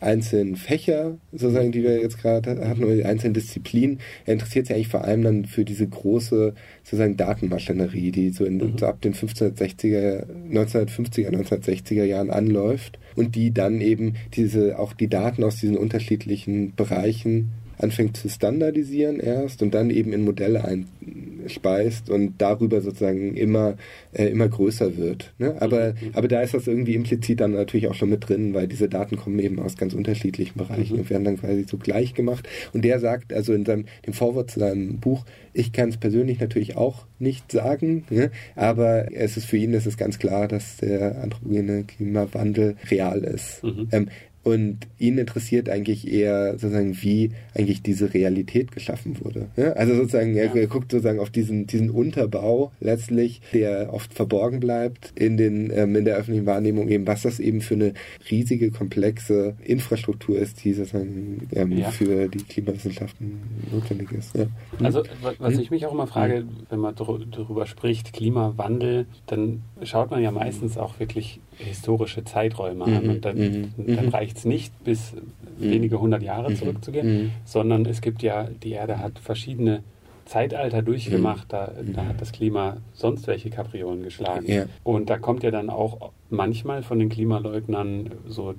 [0.00, 4.00] einzelnen Fächer, sozusagen, die wir jetzt gerade hatten, oder die einzelnen Disziplinen.
[4.26, 8.58] Er interessiert sich eigentlich vor allem dann für diese große, sozusagen, Datenmaschinerie, die so, in,
[8.58, 8.78] mhm.
[8.78, 15.08] so ab den 1560er, 1950er, 1960er Jahren anläuft und die dann eben diese, auch die
[15.08, 22.10] Daten aus diesen unterschiedlichen Bereichen anfängt zu standardisieren erst und dann eben in Modelle einspeist
[22.10, 23.76] und darüber sozusagen immer,
[24.12, 25.32] äh, immer größer wird.
[25.38, 25.56] Ne?
[25.60, 26.10] Aber, mhm.
[26.12, 29.16] aber da ist das irgendwie implizit dann natürlich auch schon mit drin, weil diese Daten
[29.16, 31.00] kommen eben aus ganz unterschiedlichen Bereichen mhm.
[31.00, 32.48] und werden dann quasi so gleich gemacht.
[32.72, 36.40] Und der sagt also in seinem dem Vorwort zu seinem Buch, ich kann es persönlich
[36.40, 38.30] natürlich auch nicht sagen, ne?
[38.54, 43.64] aber es ist für ihn ist es ganz klar, dass der anthropogene Klimawandel real ist.
[43.64, 43.88] Mhm.
[43.90, 44.08] Ähm,
[44.48, 49.48] Und ihn interessiert eigentlich eher sozusagen, wie eigentlich diese Realität geschaffen wurde.
[49.56, 49.72] Ja?
[49.72, 55.12] Also sozusagen, er, er guckt sozusagen auf diesen, diesen Unterbau letztlich, der oft verborgen bleibt
[55.16, 57.92] in, den, ähm, in der öffentlichen Wahrnehmung, eben was das eben für eine
[58.30, 61.90] riesige, komplexe Infrastruktur ist, die sozusagen ähm, ja.
[61.90, 64.34] für die Klimawissenschaften notwendig ist.
[64.34, 64.46] Ja.
[64.82, 65.02] Also
[65.40, 65.60] was hm?
[65.60, 70.78] ich mich auch immer frage, wenn man darüber spricht, Klimawandel, dann schaut man ja meistens
[70.78, 73.04] auch wirklich historische Zeiträume an.
[73.04, 74.10] Mhm, und dann, mhm, dann mhm.
[74.10, 75.12] reicht es nicht, bis
[75.58, 79.82] wenige hundert Jahre zurückzugehen, sondern es gibt ja, die Erde hat verschiedene
[80.24, 84.46] Zeitalter durchgemacht, da, da hat das Klima sonst welche Kapriolen geschlagen.
[84.46, 84.66] Ja.
[84.84, 88.54] Und da kommt ja dann auch manchmal von den Klimaleugnern so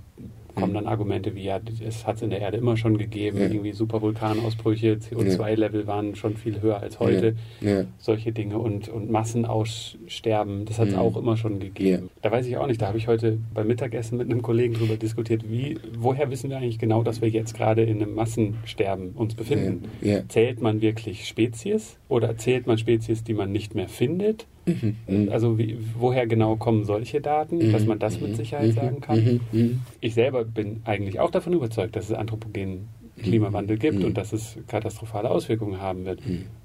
[0.55, 3.45] kommen dann Argumente wie, ja, es hat es in der Erde immer schon gegeben, ja.
[3.45, 7.85] irgendwie Supervulkanausbrüche, CO2-Level waren schon viel höher als heute, ja.
[7.97, 10.99] solche Dinge und, und Massenaussterben, das hat es mhm.
[10.99, 12.09] auch immer schon gegeben.
[12.21, 14.97] Da weiß ich auch nicht, da habe ich heute beim Mittagessen mit einem Kollegen drüber
[14.97, 19.35] diskutiert, wie, woher wissen wir eigentlich genau, dass wir jetzt gerade in einem Massensterben uns
[19.35, 19.83] befinden?
[20.27, 24.47] Zählt man wirklich Spezies oder zählt man Spezies, die man nicht mehr findet?
[24.65, 25.29] Mhm.
[25.31, 27.71] Also wie, woher genau kommen solche Daten, mhm.
[27.71, 28.73] dass man das mit Sicherheit mhm.
[28.73, 29.39] sagen kann?
[29.51, 29.81] Mhm.
[30.01, 32.89] Ich selber bin eigentlich auch davon überzeugt, dass es anthropogenen
[33.21, 36.21] Klimawandel gibt und dass es katastrophale Auswirkungen haben wird,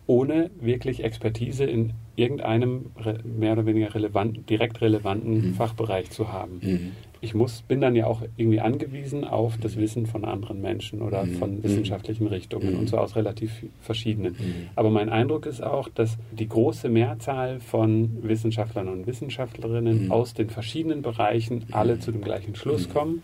[0.06, 2.86] ohne wirklich Expertise in irgendeinem
[3.24, 6.60] mehr oder weniger relevanten, direkt relevanten Fachbereich zu haben
[7.24, 11.24] ich muss, bin dann ja auch irgendwie angewiesen auf das Wissen von anderen Menschen oder
[11.24, 11.34] mhm.
[11.36, 12.80] von wissenschaftlichen Richtungen mhm.
[12.80, 14.34] und so aus relativ verschiedenen.
[14.34, 14.68] Mhm.
[14.76, 20.12] Aber mein Eindruck ist auch, dass die große Mehrzahl von Wissenschaftlern und Wissenschaftlerinnen mhm.
[20.12, 21.64] aus den verschiedenen Bereichen mhm.
[21.74, 22.92] alle zu dem gleichen Schluss mhm.
[22.92, 23.22] kommen.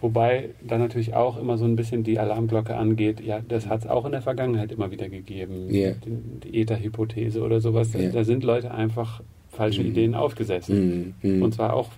[0.00, 3.86] Wobei dann natürlich auch immer so ein bisschen die Alarmglocke angeht, ja, das hat es
[3.86, 5.68] auch in der Vergangenheit immer wieder gegeben.
[5.70, 5.94] Yeah.
[6.04, 7.94] Die, die Ether-Hypothese oder sowas.
[7.94, 8.12] Yeah.
[8.12, 9.20] Da sind Leute einfach
[9.52, 10.70] falsche Ideen aufgesetzt.
[10.70, 11.90] Und zwar auch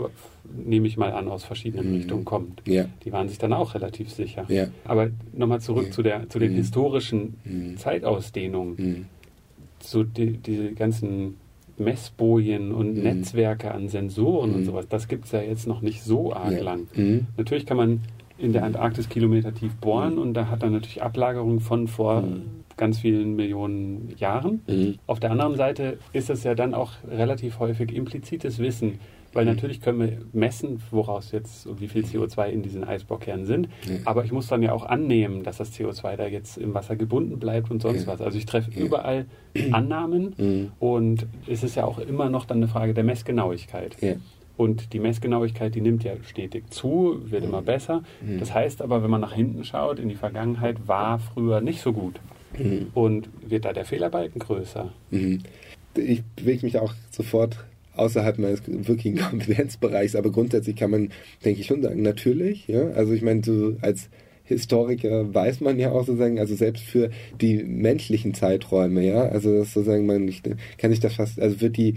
[0.52, 1.96] nehme ich mal an, aus verschiedenen mhm.
[1.96, 2.62] Richtungen kommt.
[2.66, 2.86] Ja.
[3.04, 4.44] Die waren sich dann auch relativ sicher.
[4.48, 4.66] Ja.
[4.84, 5.90] Aber nochmal zurück ja.
[5.92, 6.56] zu, der, zu den mhm.
[6.56, 7.76] historischen mhm.
[7.76, 8.74] Zeitausdehnungen.
[8.76, 9.06] Mhm.
[9.80, 11.36] So die, diese ganzen
[11.76, 13.02] Messbojen und mhm.
[13.02, 14.64] Netzwerke an Sensoren und mhm.
[14.64, 16.86] sowas, das gibt es ja jetzt noch nicht so arg lang.
[17.36, 18.00] Natürlich kann man
[18.38, 22.24] in der Antarktis Kilometer tief bohren und da hat dann natürlich Ablagerungen von vor
[22.76, 24.62] ganz vielen Millionen Jahren.
[25.06, 28.98] Auf der anderen Seite ist es ja dann auch relativ häufig implizites Wissen,
[29.34, 33.68] weil natürlich können wir messen, woraus jetzt wie viel CO2 in diesen Eisbohrkernen sind.
[33.87, 33.96] Ja.
[34.04, 37.38] Aber ich muss dann ja auch annehmen, dass das CO2 da jetzt im Wasser gebunden
[37.38, 38.12] bleibt und sonst ja.
[38.12, 38.20] was.
[38.20, 38.84] Also ich treffe ja.
[38.84, 39.26] überall
[39.72, 40.72] Annahmen mhm.
[40.78, 43.96] und es ist ja auch immer noch dann eine Frage der Messgenauigkeit.
[44.56, 47.48] Und die Messgenauigkeit, die nimmt ja stetig zu, wird mhm.
[47.48, 48.04] immer besser.
[48.24, 48.38] Mhm.
[48.38, 51.92] Das heißt aber, wenn man nach hinten schaut, in die Vergangenheit war früher nicht so
[51.92, 52.20] gut.
[52.58, 52.88] Mhm.
[52.94, 54.92] Und wird da der Fehlerbalken größer?
[55.10, 55.40] Mhm.
[55.96, 57.64] Ich bewege mich auch sofort
[57.96, 61.10] außerhalb meines wirklichen Kompetenzbereichs, aber grundsätzlich kann man,
[61.44, 62.88] denke ich, schon sagen, natürlich, ja.
[62.90, 64.08] Also ich meine, so als
[64.44, 69.72] Historiker weiß man ja auch sozusagen, also selbst für die menschlichen Zeiträume, ja, also das
[69.72, 70.30] sozusagen man
[70.76, 71.94] kann sich das fast, also wird die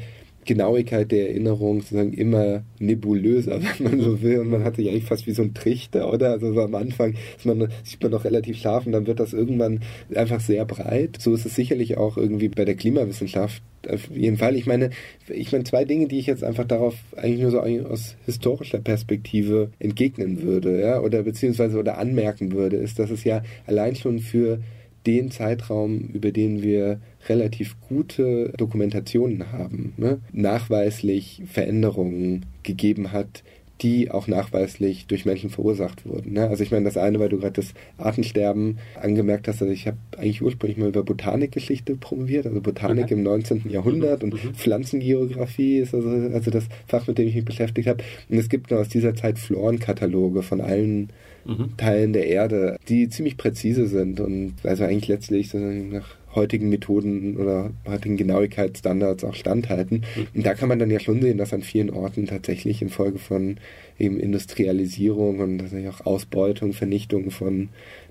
[0.47, 4.39] Genauigkeit der Erinnerung sozusagen immer nebulöser, wenn man so will.
[4.39, 6.31] Und man hat sich eigentlich fast wie so ein Trichter, oder?
[6.31, 9.81] Also so am Anfang man, sieht man noch relativ scharf und dann wird das irgendwann
[10.15, 11.17] einfach sehr breit.
[11.19, 14.55] So ist es sicherlich auch irgendwie bei der Klimawissenschaft auf jeden Fall.
[14.55, 14.89] Ich meine,
[15.27, 19.71] ich meine, zwei Dinge, die ich jetzt einfach darauf eigentlich nur so aus historischer Perspektive
[19.79, 24.59] entgegnen würde, ja, oder beziehungsweise oder anmerken würde, ist, dass es ja allein schon für
[25.07, 33.43] den Zeitraum, über den wir relativ gute Dokumentationen haben, ne, nachweislich Veränderungen gegeben hat,
[33.81, 36.33] die auch nachweislich durch Menschen verursacht wurden.
[36.33, 36.47] Ne?
[36.47, 39.97] Also ich meine, das eine, weil du gerade das Artensterben angemerkt hast, also ich habe
[40.17, 43.13] eigentlich ursprünglich mal über Botanikgeschichte promoviert, also Botanik okay.
[43.13, 43.69] im 19.
[43.69, 44.55] Jahrhundert und mhm.
[44.55, 48.03] Pflanzengeografie ist also, also das Fach, mit dem ich mich beschäftigt habe.
[48.29, 51.09] Und es gibt noch aus dieser Zeit Florenkataloge von allen
[51.47, 51.77] mhm.
[51.77, 57.71] Teilen der Erde, die ziemlich präzise sind und also eigentlich letztlich nach heutigen Methoden oder
[57.87, 60.05] heutigen Genauigkeitsstandards auch standhalten.
[60.15, 60.27] Mhm.
[60.35, 63.57] Und da kann man dann ja schon sehen, dass an vielen Orten tatsächlich infolge von
[63.97, 67.69] eben Industrialisierung und tatsächlich auch Ausbeutung, Vernichtung von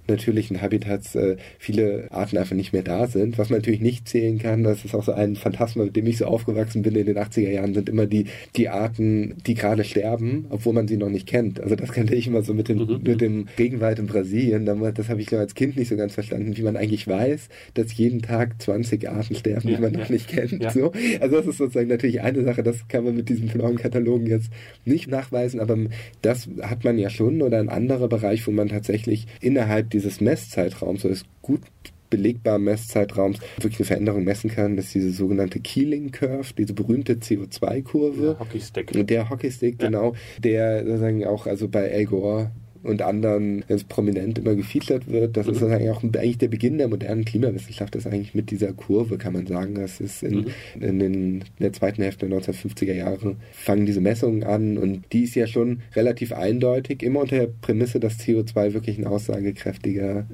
[0.09, 3.39] natürlichen Habitats äh, viele Arten einfach nicht mehr da sind.
[3.39, 6.19] Was man natürlich nicht zählen kann, das ist auch so ein Phantasma, mit dem ich
[6.19, 10.47] so aufgewachsen bin in den 80er Jahren, sind immer die, die Arten, die gerade sterben,
[10.51, 11.61] obwohl man sie noch nicht kennt.
[11.61, 13.01] Also das kannte ich immer so mit dem, mhm.
[13.03, 14.65] mit dem Regenwald in Brasilien.
[14.65, 18.23] Das habe ich als Kind nicht so ganz verstanden, wie man eigentlich weiß, dass jeden
[18.23, 20.01] Tag 20 Arten sterben, ja, die man ja.
[20.01, 20.63] noch nicht kennt.
[20.63, 20.71] Ja.
[20.71, 20.93] So.
[21.21, 24.51] Also das ist sozusagen natürlich eine Sache, das kann man mit diesen Katalogen jetzt
[24.85, 25.77] nicht nachweisen, aber
[26.23, 31.03] das hat man ja schon oder ein anderer Bereich, wo man tatsächlich innerhalb dieses Messzeitraums,
[31.03, 31.63] so ist gut
[32.11, 38.21] belegbaren Messzeitraums wirklich eine Veränderung messen kann, ist diese sogenannte Keeling Curve, diese berühmte CO2-Kurve.
[38.23, 39.07] Der Hockeystick.
[39.07, 39.89] Der Hockeystick, ja.
[39.89, 42.51] genau, der sozusagen auch also bei Al Gore
[42.87, 45.37] und anderen ganz prominent immer gefeatured wird.
[45.37, 45.53] Das mhm.
[45.53, 49.19] ist eigentlich auch eigentlich der Beginn der modernen Klimawissenschaft, das ist eigentlich mit dieser Kurve,
[49.19, 49.75] kann man sagen.
[49.75, 50.83] Das ist in, mhm.
[50.83, 55.25] in, den, in der zweiten Hälfte der 1950er Jahre fangen diese Messungen an und die
[55.25, 60.27] ist ja schon relativ eindeutig, immer unter der Prämisse, dass CO2 wirklich ein aussagekräftiger.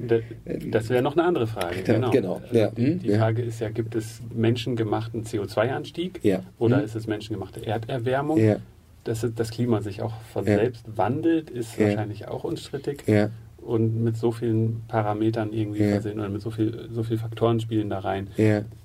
[0.71, 1.83] Das wäre noch eine andere Frage.
[1.85, 2.11] Genau.
[2.11, 2.41] genau.
[2.43, 2.71] Also ja.
[2.71, 3.19] Die, die ja.
[3.19, 6.43] Frage ist ja, gibt es menschengemachten CO2-Anstieg ja.
[6.59, 6.85] oder mhm.
[6.85, 8.39] ist es menschengemachte Erderwärmung?
[9.07, 9.13] Ja.
[9.13, 13.05] Dass das Klima sich auch von selbst wandelt, ist wahrscheinlich auch unstrittig.
[13.57, 17.91] Und mit so vielen Parametern irgendwie versehen oder mit so viel, so viel Faktoren spielen
[17.91, 18.29] da rein.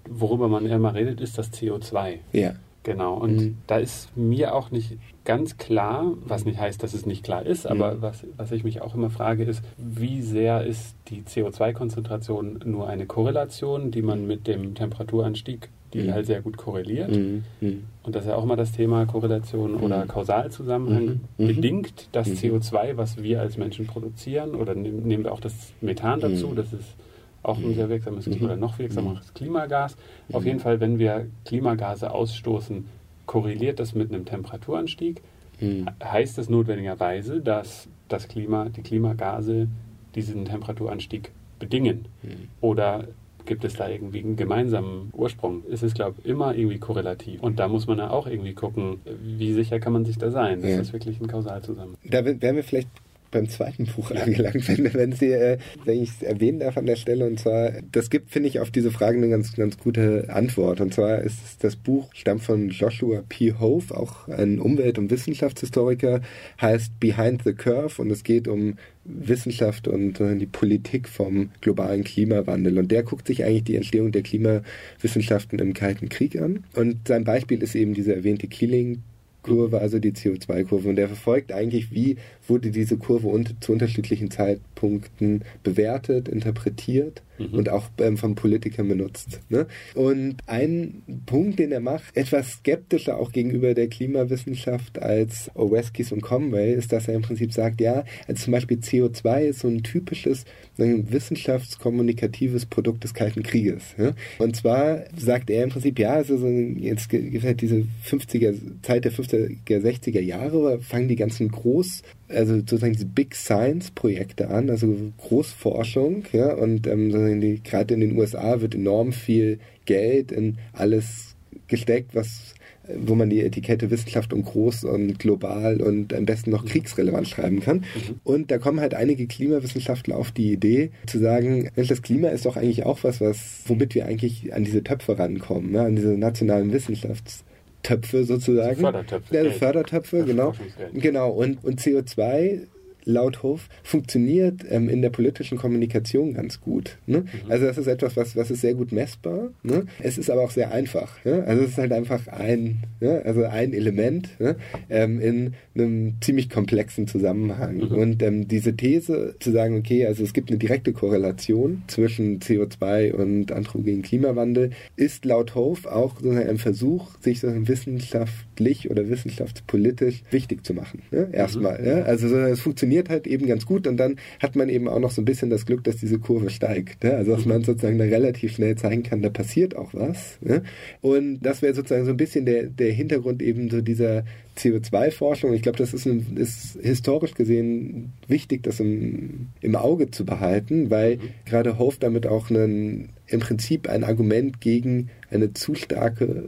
[0.08, 2.20] Worüber man immer redet, ist das CO2.
[2.32, 2.54] Ja.
[2.88, 3.58] Genau, und mhm.
[3.68, 7.68] da ist mir auch nicht ganz klar, was nicht heißt, dass es nicht klar ist,
[7.68, 8.02] aber mhm.
[8.02, 13.06] was, was ich mich auch immer frage, ist, wie sehr ist die CO2-Konzentration nur eine
[13.06, 16.14] Korrelation, die man mit dem Temperaturanstieg, die mhm.
[16.14, 17.16] halt sehr gut korreliert.
[17.16, 17.44] Mhm.
[17.62, 17.84] Mhm.
[18.04, 20.08] Und das ist ja auch immer das Thema Korrelation oder mhm.
[20.10, 21.22] Kausalzusammenhang.
[21.38, 26.54] Bedingt das CO2, was wir als Menschen produzieren, oder nehmen wir auch das Methan dazu,
[26.54, 26.96] das ist
[27.44, 28.44] auch ein sehr wirksames mhm.
[28.44, 29.96] oder noch wirksameres Klimagas.
[30.34, 32.86] Auf jeden Fall, wenn wir Klimagase ausstoßen,
[33.26, 35.22] korreliert das mit einem Temperaturanstieg.
[35.60, 35.86] Mhm.
[36.04, 39.68] Heißt das notwendigerweise, dass das Klima, die Klimagase
[40.16, 42.06] diesen Temperaturanstieg bedingen?
[42.22, 42.50] Mhm.
[42.62, 43.06] Oder
[43.48, 45.64] gibt es da irgendwie einen gemeinsamen Ursprung?
[45.72, 47.42] Es ist, glaube ich, immer irgendwie korrelativ.
[47.42, 50.62] Und da muss man ja auch irgendwie gucken, wie sicher kann man sich da sein?
[50.62, 50.80] Das ja.
[50.80, 51.98] ist wirklich ein Kausalzusammenhang.
[52.04, 52.90] Da wären wir vielleicht
[53.38, 56.96] beim zweiten Buch angelangt, wenn, wenn, Sie, äh, wenn ich es erwähnen darf an der
[56.96, 57.26] Stelle.
[57.26, 60.82] Und zwar, das gibt, finde ich, auf diese Frage eine ganz, ganz gute Antwort.
[60.82, 63.54] Und zwar ist das Buch, stammt von Joshua P.
[63.60, 66.22] Hove, auch ein Umwelt- und Wissenschaftshistoriker,
[66.62, 72.04] heißt Behind the Curve und es geht um Wissenschaft und äh, die Politik vom globalen
[72.04, 72.78] Klimawandel.
[72.78, 76.66] Und der guckt sich eigentlich die Entstehung der Klimawissenschaften im Kalten Krieg an.
[76.76, 79.04] Und sein Beispiel ist eben diese erwähnte Keeling
[79.48, 80.90] Kurve, also die CO2-Kurve.
[80.90, 87.54] Und der verfolgt eigentlich, wie wurde diese Kurve unter, zu unterschiedlichen Zeitpunkten bewertet, interpretiert mhm.
[87.54, 89.40] und auch ähm, von Politikern benutzt.
[89.50, 89.68] Ne?
[89.96, 96.22] Und ein Punkt, den er macht, etwas skeptischer auch gegenüber der Klimawissenschaft als Oweskis und
[96.22, 99.84] Conway, ist, dass er im Prinzip sagt, ja, also zum Beispiel CO2 ist so ein
[99.84, 100.46] typisches
[100.80, 103.96] ein wissenschaftskommunikatives Produkt des Kalten Krieges.
[103.98, 104.14] Ja?
[104.38, 109.06] Und zwar sagt er im Prinzip, ja, also so, jetzt gibt halt diese 50er, Zeit
[109.06, 114.70] der 50er, 60er Jahre, fangen die ganzen Groß- also sozusagen diese Big Science Projekte an,
[114.70, 121.36] also Großforschung, ja, und ähm, gerade in den USA wird enorm viel Geld in alles
[121.68, 122.54] gesteckt, was
[122.96, 127.60] wo man die Etikette Wissenschaft und groß und global und am besten noch kriegsrelevant schreiben
[127.60, 127.78] kann.
[127.78, 128.20] Mhm.
[128.24, 132.56] Und da kommen halt einige Klimawissenschaftler auf die Idee zu sagen, das Klima ist doch
[132.56, 136.72] eigentlich auch was, was womit wir eigentlich an diese Töpfe rankommen, ja, an diese nationalen
[136.72, 137.44] Wissenschafts
[137.88, 138.82] Töpfe sozusagen.
[138.82, 139.36] Fördertöpfe.
[139.36, 140.54] Ja, Fördertöpfe, genau.
[140.94, 141.30] Genau.
[141.30, 142.68] Und, und CO2
[143.08, 146.98] laut Hof funktioniert ähm, in der politischen Kommunikation ganz gut.
[147.08, 147.20] Ne?
[147.20, 147.28] Mhm.
[147.50, 149.50] Also das ist etwas, was, was ist sehr gut messbar.
[149.64, 149.86] Ne?
[150.00, 151.24] Es ist aber auch sehr einfach.
[151.26, 151.44] Ne?
[151.48, 153.22] Also es ist halt einfach ein, ne?
[153.26, 154.58] also ein Element ne?
[154.90, 157.78] ähm, in einem ziemlich komplexen Zusammenhang.
[157.78, 157.92] Mhm.
[157.92, 163.14] Und ähm, diese These zu sagen, okay, also es gibt eine direkte Korrelation zwischen CO2
[163.14, 170.24] und anthropogenen Klimawandel, ist laut Hof auch sozusagen ein Versuch, sich so wissenschaftlich oder wissenschaftspolitisch
[170.30, 171.04] wichtig zu machen.
[171.12, 171.30] Ne?
[171.32, 171.80] Erstmal.
[171.80, 171.88] Mhm.
[171.88, 172.02] Ja?
[172.04, 175.12] Also es funktioniert funktioniert halt eben ganz gut und dann hat man eben auch noch
[175.12, 177.04] so ein bisschen das Glück, dass diese Kurve steigt.
[177.04, 177.16] Ne?
[177.16, 180.38] Also dass man sozusagen da relativ schnell zeigen kann, da passiert auch was.
[180.42, 180.64] Ne?
[181.02, 184.24] Und das wäre sozusagen so ein bisschen der, der Hintergrund eben so dieser
[184.58, 185.54] CO2-Forschung.
[185.54, 190.90] Ich glaube, das ist, ein, ist, historisch gesehen wichtig, das im, im Auge zu behalten,
[190.90, 191.22] weil mhm.
[191.46, 196.46] gerade Hof damit auch einen, im Prinzip ein Argument gegen eine zu starke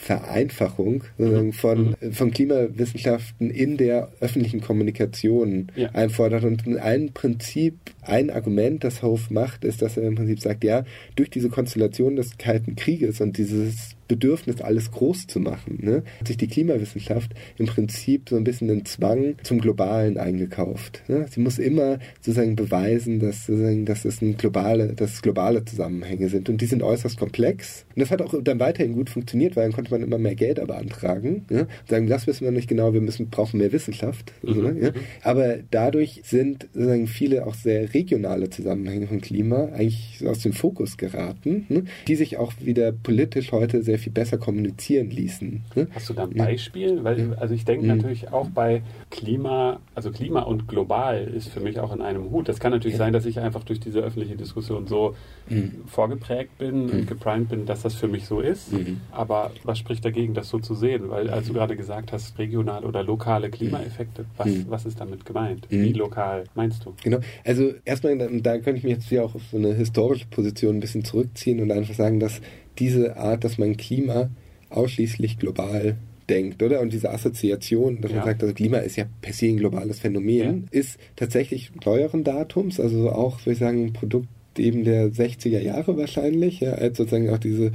[0.00, 1.52] Vereinfachung mhm.
[1.52, 2.12] von, mhm.
[2.12, 5.90] von Klimawissenschaften in der öffentlichen Kommunikation ja.
[5.90, 6.44] einfordert.
[6.44, 10.84] Und ein Prinzip, ein Argument, das Hof macht, ist, dass er im Prinzip sagt, ja,
[11.16, 16.28] durch diese Konstellation des Kalten Krieges und dieses Bedürfnis, alles groß zu machen, ne, hat
[16.28, 21.02] sich die Klimawissenschaft im Prinzip so ein bisschen den Zwang zum Globalen eingekauft.
[21.08, 21.26] Ne?
[21.30, 26.28] Sie muss immer sozusagen beweisen, dass, sozusagen, dass es ein globale, dass es globale Zusammenhänge
[26.28, 26.48] sind.
[26.48, 27.84] Und die sind äußerst komplex.
[27.94, 30.58] Und das hat auch dann weiterhin gut funktioniert, weil dann konnte man immer mehr Geld
[30.66, 31.44] beantragen.
[31.50, 31.66] Ja?
[31.88, 34.32] sagen, das wissen wir nicht genau, wir müssen, brauchen mehr Wissenschaft.
[34.42, 34.62] Mhm.
[34.62, 34.76] Ne?
[34.80, 34.90] ja?
[35.22, 40.96] Aber dadurch sind sozusagen viele auch sehr regionale Zusammenhänge von Klima eigentlich aus dem Fokus
[40.96, 41.84] geraten, ne?
[42.06, 45.64] die sich auch wieder politisch heute sehr sehr viel besser kommunizieren ließen.
[45.74, 45.88] Ne?
[45.94, 47.02] Hast du da ein Beispiel?
[47.02, 47.96] Weil, also ich denke mhm.
[47.96, 52.48] natürlich auch bei Klima, also Klima und global ist für mich auch in einem Hut.
[52.48, 55.14] Das kann natürlich sein, dass ich einfach durch diese öffentliche Diskussion so
[55.48, 55.82] mhm.
[55.86, 56.90] vorgeprägt bin mhm.
[56.90, 58.72] und geprimed bin, dass das für mich so ist.
[58.72, 59.00] Mhm.
[59.10, 61.10] Aber was spricht dagegen, das so zu sehen?
[61.10, 64.66] Weil als du gerade gesagt hast, regionale oder lokale Klimaeffekte, was, mhm.
[64.68, 65.66] was ist damit gemeint?
[65.70, 66.94] Wie lokal meinst du?
[67.02, 70.76] Genau, also erstmal, da könnte ich mich jetzt hier auch auf so eine historische Position
[70.76, 72.40] ein bisschen zurückziehen und einfach sagen, dass
[72.78, 74.30] diese Art, dass man Klima
[74.70, 75.96] ausschließlich global
[76.28, 76.80] denkt, oder?
[76.80, 78.18] Und diese Assoziation, dass ja.
[78.18, 80.78] man sagt, also Klima ist ja per se ein globales Phänomen, ja.
[80.78, 84.28] ist tatsächlich neueren Datums, also auch, würde ich sagen, ein Produkt
[84.58, 87.72] eben der 60er Jahre wahrscheinlich, ja, als sozusagen auch diese,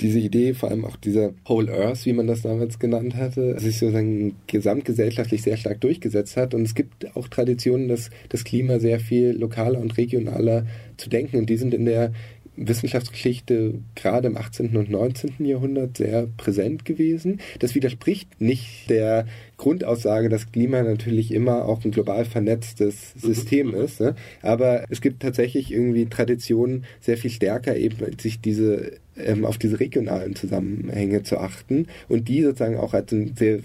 [0.00, 3.78] diese Idee, vor allem auch dieser Whole Earth, wie man das damals genannt hatte, sich
[3.78, 6.54] sozusagen gesamtgesellschaftlich sehr stark durchgesetzt hat.
[6.54, 10.66] Und es gibt auch Traditionen, dass das Klima sehr viel lokaler und regionaler
[10.96, 11.38] zu denken.
[11.38, 12.12] Und die sind in der
[12.56, 14.76] Wissenschaftsgeschichte gerade im 18.
[14.76, 15.44] und 19.
[15.44, 17.40] Jahrhundert sehr präsent gewesen.
[17.58, 19.26] Das widerspricht nicht der
[19.56, 23.20] Grundaussage, dass Klima natürlich immer auch ein global vernetztes mhm.
[23.20, 23.74] System mhm.
[23.74, 24.00] ist.
[24.00, 24.14] Ne?
[24.42, 29.80] Aber es gibt tatsächlich irgendwie Traditionen, sehr viel stärker eben sich diese ähm, auf diese
[29.80, 33.60] regionalen Zusammenhänge zu achten und die sozusagen auch als ein sehr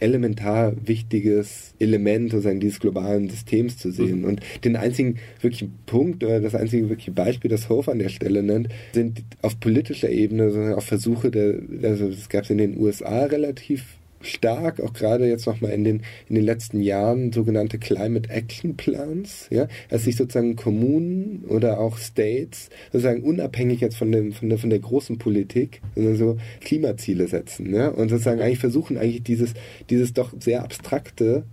[0.00, 4.20] elementar wichtiges Element sozusagen dieses globalen Systems zu sehen.
[4.20, 4.24] Mhm.
[4.24, 8.42] Und den einzigen wirklichen Punkt oder das einzige wirkliche Beispiel, das Hof an der Stelle
[8.42, 12.78] nennt, sind auf politischer Ebene, sondern auf Versuche der, also das gab es in den
[12.78, 18.30] USA relativ stark, auch gerade jetzt nochmal in den, in den letzten Jahren, sogenannte Climate
[18.30, 24.32] Action Plans, ja, als sich sozusagen Kommunen oder auch States sozusagen unabhängig jetzt von dem,
[24.32, 28.98] von der, von der großen Politik, sondern so Klimaziele setzen, ja, und sozusagen eigentlich versuchen,
[28.98, 29.54] eigentlich dieses,
[29.90, 31.44] dieses doch sehr abstrakte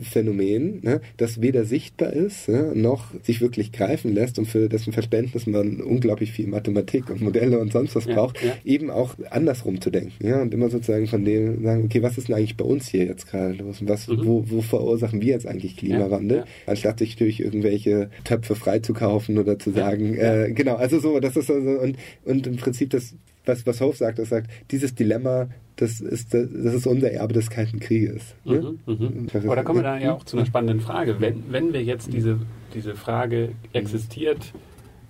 [0.00, 4.92] Phänomen, ne, das weder sichtbar ist ne, noch sich wirklich greifen lässt und für dessen
[4.92, 8.52] Verständnis man unglaublich viel Mathematik und Modelle und sonst was ja, braucht, ja.
[8.64, 10.24] eben auch andersrum zu denken.
[10.24, 13.04] Ja, und immer sozusagen von dem sagen, okay, was ist denn eigentlich bei uns hier
[13.04, 14.24] jetzt gerade los und was, mhm.
[14.24, 19.58] wo, wo verursachen wir jetzt eigentlich Klimawandel, ja, anstatt sich durch irgendwelche Töpfe freizukaufen oder
[19.58, 23.16] zu sagen, äh, genau, also so, das ist so, und, und im Prinzip das
[23.50, 27.50] was, was Hof sagt, er sagt, dieses Dilemma, das ist, das ist unser Erbe des
[27.50, 28.34] Kalten Krieges.
[28.44, 28.76] Ne?
[28.86, 29.26] Mhm, mhm.
[29.44, 31.20] Aber da kommen wir dann ja auch zu einer spannenden Frage.
[31.20, 32.38] Wenn, wenn wir jetzt diese,
[32.74, 34.52] diese Frage existiert,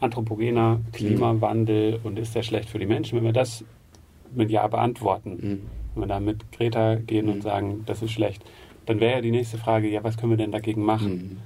[0.01, 3.64] anthropogener Klimawandel und ist der schlecht für die Menschen, wenn wir das
[4.34, 5.61] mit Ja beantworten, mhm.
[5.95, 7.43] wenn wir da mit Greta gehen und mhm.
[7.43, 8.43] sagen, das ist schlecht,
[8.86, 11.12] dann wäre ja die nächste Frage, ja, was können wir denn dagegen machen?
[11.12, 11.36] Mhm.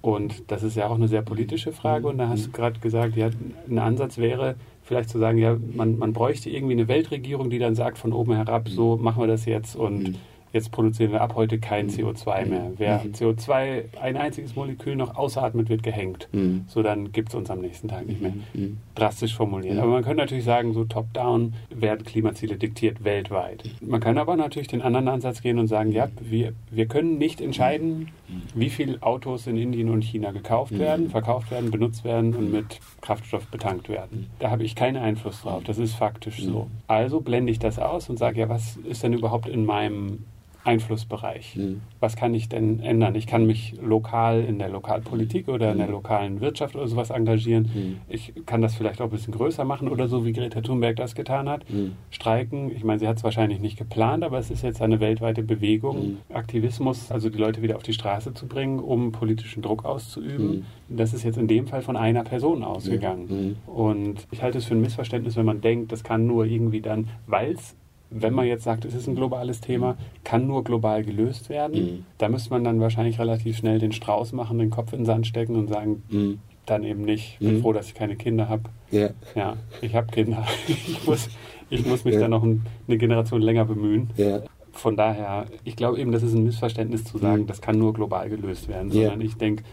[0.00, 2.06] Und das ist ja auch eine sehr politische Frage.
[2.06, 3.30] Und da hast du gerade gesagt, ja,
[3.68, 4.54] ein Ansatz wäre,
[4.88, 8.34] vielleicht zu sagen, ja, man, man bräuchte irgendwie eine Weltregierung, die dann sagt von oben
[8.34, 10.14] herab, so machen wir das jetzt und mhm
[10.52, 11.90] jetzt produzieren wir ab heute kein mhm.
[11.90, 12.72] CO2 mehr.
[12.76, 13.12] Wer mhm.
[13.12, 16.28] CO2 ein einziges Molekül noch ausatmet, wird gehängt.
[16.32, 16.64] Mhm.
[16.68, 18.32] So, dann gibt es uns am nächsten Tag nicht mehr.
[18.32, 18.60] Mhm.
[18.60, 18.76] mhm.
[18.94, 19.78] Drastisch formuliert.
[19.78, 23.62] Aber man könnte natürlich sagen, so top-down werden Klimaziele diktiert weltweit.
[23.80, 27.40] Man kann aber natürlich den anderen Ansatz gehen und sagen, ja, wir, wir können nicht
[27.40, 28.42] entscheiden, mhm.
[28.54, 32.80] wie viele Autos in Indien und China gekauft werden, verkauft werden, benutzt werden und mit
[33.00, 34.28] Kraftstoff betankt werden.
[34.38, 35.62] Da habe ich keinen Einfluss drauf.
[35.64, 36.68] Das ist faktisch so.
[36.86, 40.24] Also blende ich das aus und sage, ja, was ist denn überhaupt in meinem
[40.68, 41.56] Einflussbereich.
[41.56, 41.80] Mhm.
[41.98, 43.14] Was kann ich denn ändern?
[43.14, 45.94] Ich kann mich lokal in der Lokalpolitik oder in der mhm.
[45.94, 47.70] lokalen Wirtschaft oder sowas engagieren.
[47.74, 47.96] Mhm.
[48.06, 51.14] Ich kann das vielleicht auch ein bisschen größer machen oder so, wie Greta Thunberg das
[51.14, 51.68] getan hat.
[51.70, 51.92] Mhm.
[52.10, 52.70] Streiken.
[52.70, 56.18] Ich meine, sie hat es wahrscheinlich nicht geplant, aber es ist jetzt eine weltweite Bewegung.
[56.28, 56.34] Mhm.
[56.34, 60.66] Aktivismus, also die Leute wieder auf die Straße zu bringen, um politischen Druck auszuüben.
[60.88, 60.96] Mhm.
[60.98, 63.56] Das ist jetzt in dem Fall von einer Person ausgegangen.
[63.66, 67.08] Und ich halte es für ein Missverständnis, wenn man denkt, das kann nur irgendwie dann,
[67.26, 67.74] weil es
[68.10, 71.82] wenn man jetzt sagt, es ist ein globales Thema, kann nur global gelöst werden.
[71.82, 72.04] Mhm.
[72.16, 75.26] Da müsste man dann wahrscheinlich relativ schnell den Strauß machen, den Kopf in den Sand
[75.26, 76.38] stecken und sagen, mhm.
[76.66, 77.36] dann eben nicht.
[77.40, 77.62] Ich bin mhm.
[77.62, 78.64] froh, dass ich keine Kinder habe.
[78.90, 79.10] Ja.
[79.34, 80.46] ja, ich habe Kinder.
[80.68, 81.28] ich, muss,
[81.68, 82.20] ich muss mich ja.
[82.20, 84.10] dann noch eine Generation länger bemühen.
[84.16, 84.40] Ja.
[84.72, 87.46] Von daher, ich glaube eben, das ist ein Missverständnis zu sagen, mhm.
[87.46, 89.64] das kann nur global gelöst werden, sondern ich denke,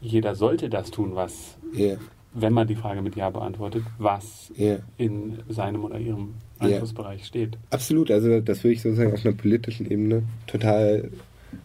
[0.00, 1.56] jeder sollte das tun, was
[2.34, 4.52] wenn man die Frage mit Ja beantwortet, was
[4.98, 6.34] in seinem oder ihrem
[6.64, 7.26] Einflussbereich yeah.
[7.26, 7.58] steht.
[7.70, 11.10] Absolut, also das würde ich sozusagen auf einer politischen Ebene total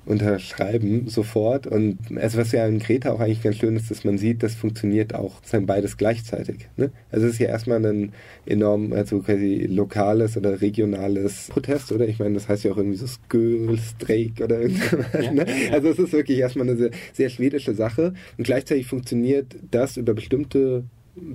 [0.05, 1.67] unterschreiben sofort.
[1.67, 4.55] Und also was ja in Greta auch eigentlich ganz schön ist, dass man sieht, das
[4.55, 6.67] funktioniert auch sozusagen beides gleichzeitig.
[6.77, 6.91] Ne?
[7.11, 8.13] Also es ist ja erstmal ein
[8.45, 12.07] enorm, also quasi lokales oder regionales Protest, oder?
[12.07, 15.23] Ich meine, das heißt ja auch irgendwie so Skölstreik oder irgendwas.
[15.23, 15.45] Ja, ne?
[15.47, 15.73] ja, ja.
[15.73, 18.13] Also es ist wirklich erstmal eine sehr, sehr schwedische Sache.
[18.37, 20.83] Und gleichzeitig funktioniert das über bestimmte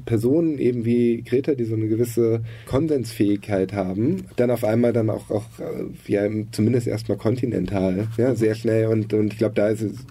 [0.05, 5.30] Personen eben wie Greta, die so eine gewisse Konsensfähigkeit haben, dann auf einmal dann auch,
[5.30, 8.87] auch äh, ja, zumindest erstmal kontinental, ja, sehr schnell.
[8.89, 10.07] Und, und ich glaube, da ist es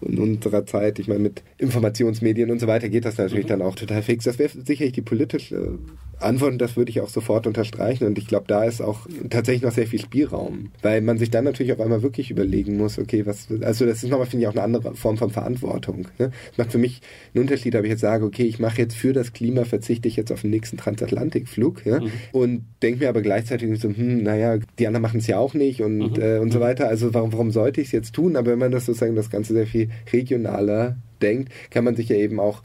[0.00, 3.50] in unserer Zeit, ich meine, mit Informationsmedien und so weiter geht das natürlich mhm.
[3.50, 4.24] dann auch total fix.
[4.24, 5.78] Das wäre sicherlich die politische
[6.22, 8.06] antworten, das würde ich auch sofort unterstreichen.
[8.06, 11.44] Und ich glaube, da ist auch tatsächlich noch sehr viel Spielraum, weil man sich dann
[11.44, 14.52] natürlich auf einmal wirklich überlegen muss, okay, was, also das ist nochmal, finde ich, auch
[14.52, 16.08] eine andere Form von Verantwortung.
[16.18, 16.30] Ne?
[16.50, 17.00] Das macht für mich
[17.34, 20.16] einen Unterschied, ob ich jetzt sage, okay, ich mache jetzt für das Klima, verzichte ich
[20.16, 22.00] jetzt auf den nächsten Transatlantikflug ja?
[22.00, 22.10] Mhm.
[22.32, 25.80] und denke mir aber gleichzeitig so, hm, naja, die anderen machen es ja auch nicht
[25.82, 26.22] und, mhm.
[26.22, 26.62] äh, und so mhm.
[26.62, 26.88] weiter.
[26.88, 28.36] Also warum, warum sollte ich es jetzt tun?
[28.36, 32.16] Aber wenn man das sozusagen das Ganze sehr viel regionaler denkt, kann man sich ja
[32.16, 32.62] eben auch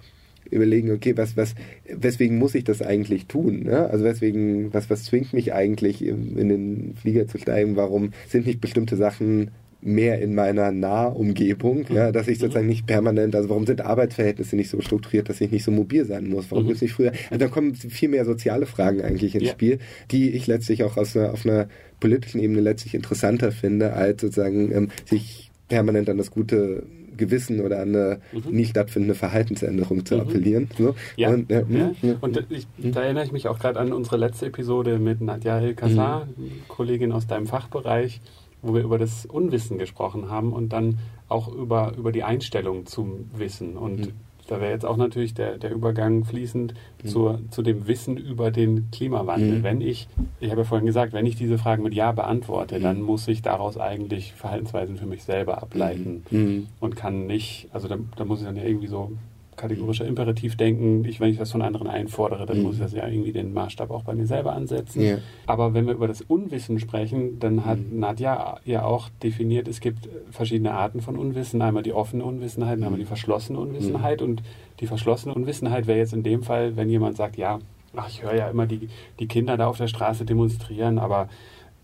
[0.52, 1.56] überlegen, okay, was, was,
[1.90, 3.64] weswegen muss ich das eigentlich tun?
[3.64, 3.90] Ne?
[3.90, 7.76] Also weswegen, was, was zwingt mich eigentlich in den Flieger zu steigen?
[7.76, 9.52] Warum sind nicht bestimmte Sachen
[9.86, 14.70] mehr in meiner Nahumgebung, ja, dass ich sozusagen nicht permanent, also warum sind Arbeitsverhältnisse nicht
[14.70, 16.50] so strukturiert, dass ich nicht so mobil sein muss?
[16.50, 16.70] Warum mhm.
[16.70, 17.12] gibt es nicht früher?
[17.30, 19.52] Also da kommen viel mehr soziale Fragen eigentlich ins ja.
[19.52, 19.78] Spiel,
[20.10, 21.68] die ich letztlich auch aus einer, auf einer
[22.00, 26.84] politischen Ebene letztlich interessanter finde, als sozusagen ähm, sich permanent an das gute
[27.18, 28.52] Gewissen oder an eine mhm.
[28.52, 30.22] nie stattfindende Verhaltensänderung zu mhm.
[30.22, 30.70] appellieren.
[30.78, 30.96] So.
[31.16, 31.30] Ja.
[31.30, 31.92] Und, ja, ja.
[32.02, 32.16] ja.
[32.22, 36.26] und ich, da erinnere ich mich auch gerade an unsere letzte Episode mit Nadja El-Kassar,
[36.26, 36.52] mhm.
[36.68, 38.22] Kollegin aus deinem Fachbereich,
[38.62, 43.30] wo wir über das Unwissen gesprochen haben und dann auch über, über die Einstellung zum
[43.36, 43.78] Wissen.
[43.78, 44.14] Und mhm
[44.48, 46.74] da wäre jetzt auch natürlich der, der Übergang fließend
[47.04, 47.08] mhm.
[47.08, 49.60] zur, zu dem Wissen über den Klimawandel.
[49.60, 49.64] Mhm.
[49.64, 50.08] Wenn ich,
[50.40, 52.84] ich habe ja vorhin gesagt, wenn ich diese Fragen mit Ja beantworte, mhm.
[52.84, 56.40] dann muss ich daraus eigentlich Verhaltensweisen für mich selber ableiten mhm.
[56.40, 56.68] Mhm.
[56.80, 59.12] und kann nicht, also da, da muss ich dann ja irgendwie so
[59.56, 61.06] kategorischer Imperativ denken.
[61.06, 62.64] Ich, wenn ich das von anderen einfordere, dann mhm.
[62.64, 65.02] muss ich das ja irgendwie den Maßstab auch bei mir selber ansetzen.
[65.02, 65.18] Ja.
[65.46, 68.00] Aber wenn wir über das Unwissen sprechen, dann hat mhm.
[68.00, 71.62] Nadja ja auch definiert, es gibt verschiedene Arten von Unwissen.
[71.62, 74.22] Einmal die offene Unwissenheit, einmal die verschlossene Unwissenheit.
[74.22, 74.28] Mhm.
[74.28, 74.44] Und
[74.80, 77.60] die verschlossene Unwissenheit wäre jetzt in dem Fall, wenn jemand sagt, ja,
[77.96, 78.90] ach, ich höre ja immer die,
[79.20, 81.30] die Kinder da auf der Straße demonstrieren, aber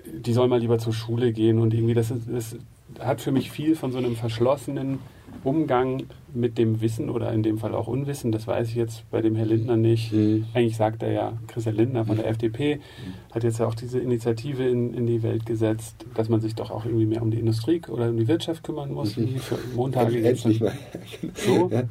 [0.05, 2.57] die sollen mal lieber zur Schule gehen und irgendwie das, ist, das
[2.99, 4.99] hat für mich viel von so einem verschlossenen
[5.43, 6.03] Umgang
[6.33, 9.35] mit dem Wissen oder in dem Fall auch Unwissen, das weiß ich jetzt bei dem
[9.35, 10.13] Herr Lindner nicht.
[10.13, 10.45] Mhm.
[10.53, 12.31] Eigentlich sagt er ja, Christian Lindner von der mhm.
[12.31, 12.79] FDP
[13.33, 16.71] hat jetzt ja auch diese Initiative in, in die Welt gesetzt, dass man sich doch
[16.71, 19.35] auch irgendwie mehr um die Industrie oder um die Wirtschaft kümmern muss, mhm.
[19.35, 20.47] wie für Montage jetzt.
[21.33, 21.71] So.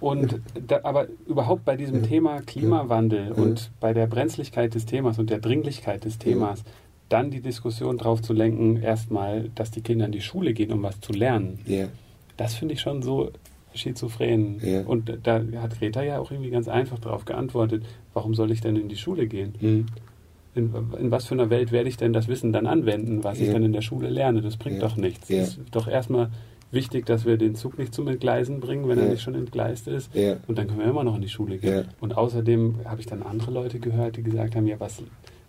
[0.00, 5.30] Und da, aber überhaupt bei diesem Thema Klimawandel und bei der Brenzlichkeit des Themas und
[5.30, 6.62] der Dringlichkeit des Themas,
[7.08, 10.82] dann die Diskussion darauf zu lenken, erstmal, dass die Kinder in die Schule gehen, um
[10.82, 11.58] was zu lernen.
[11.66, 11.88] Yeah.
[12.36, 13.30] Das finde ich schon so
[13.74, 14.60] schizophren.
[14.62, 14.82] Ja.
[14.82, 18.76] Und da hat Greta ja auch irgendwie ganz einfach darauf geantwortet, warum soll ich denn
[18.76, 19.54] in die Schule gehen?
[19.60, 19.86] Mhm.
[20.54, 23.46] In, in, was für einer Welt werde ich denn das Wissen dann anwenden, was ja.
[23.46, 24.40] ich dann in der Schule lerne?
[24.40, 24.88] Das bringt ja.
[24.88, 25.28] doch nichts.
[25.28, 26.30] Es ist doch erstmal
[26.70, 30.14] wichtig, dass wir den Zug nicht zum Entgleisen bringen, wenn er nicht schon entgleist ist.
[30.46, 31.86] Und dann können wir immer noch in die Schule gehen.
[32.00, 35.02] Und außerdem habe ich dann andere Leute gehört, die gesagt haben, ja, was,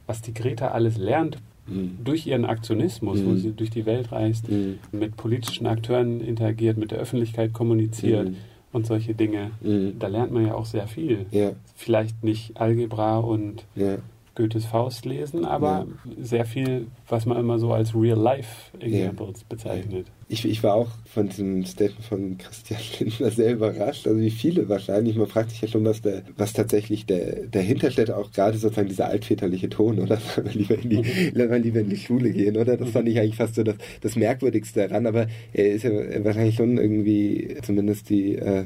[0.07, 1.37] was die Greta alles lernt
[1.67, 1.97] mhm.
[2.03, 3.25] durch ihren Aktionismus, mhm.
[3.25, 4.79] wo sie durch die Welt reist, mhm.
[4.91, 8.35] mit politischen Akteuren interagiert, mit der Öffentlichkeit kommuniziert mhm.
[8.71, 9.51] und solche Dinge.
[9.61, 9.99] Mhm.
[9.99, 11.25] Da lernt man ja auch sehr viel.
[11.31, 11.51] Ja.
[11.75, 13.97] Vielleicht nicht Algebra und ja.
[14.35, 16.11] Goethes Faust lesen, aber ja.
[16.21, 19.45] sehr viel, was man immer so als Real-Life-Examples ja.
[19.47, 20.07] bezeichnet.
[20.27, 24.67] Ich, ich war auch von diesem Statement von Christian Lindner sehr überrascht, also wie viele
[24.69, 25.15] wahrscheinlich.
[25.15, 28.89] Man fragt sich ja schon, was, der, was tatsächlich der, dahinter steht, auch gerade sozusagen
[28.89, 30.17] dieser altväterliche Ton, oder?
[30.35, 31.63] Sollen wir lieber in die, mhm.
[31.63, 32.75] lieber in die Schule gehen, oder?
[32.75, 35.91] Das fand ich eigentlich fast so das, das Merkwürdigste daran, aber er ist ja
[36.23, 38.65] wahrscheinlich schon irgendwie, zumindest die äh,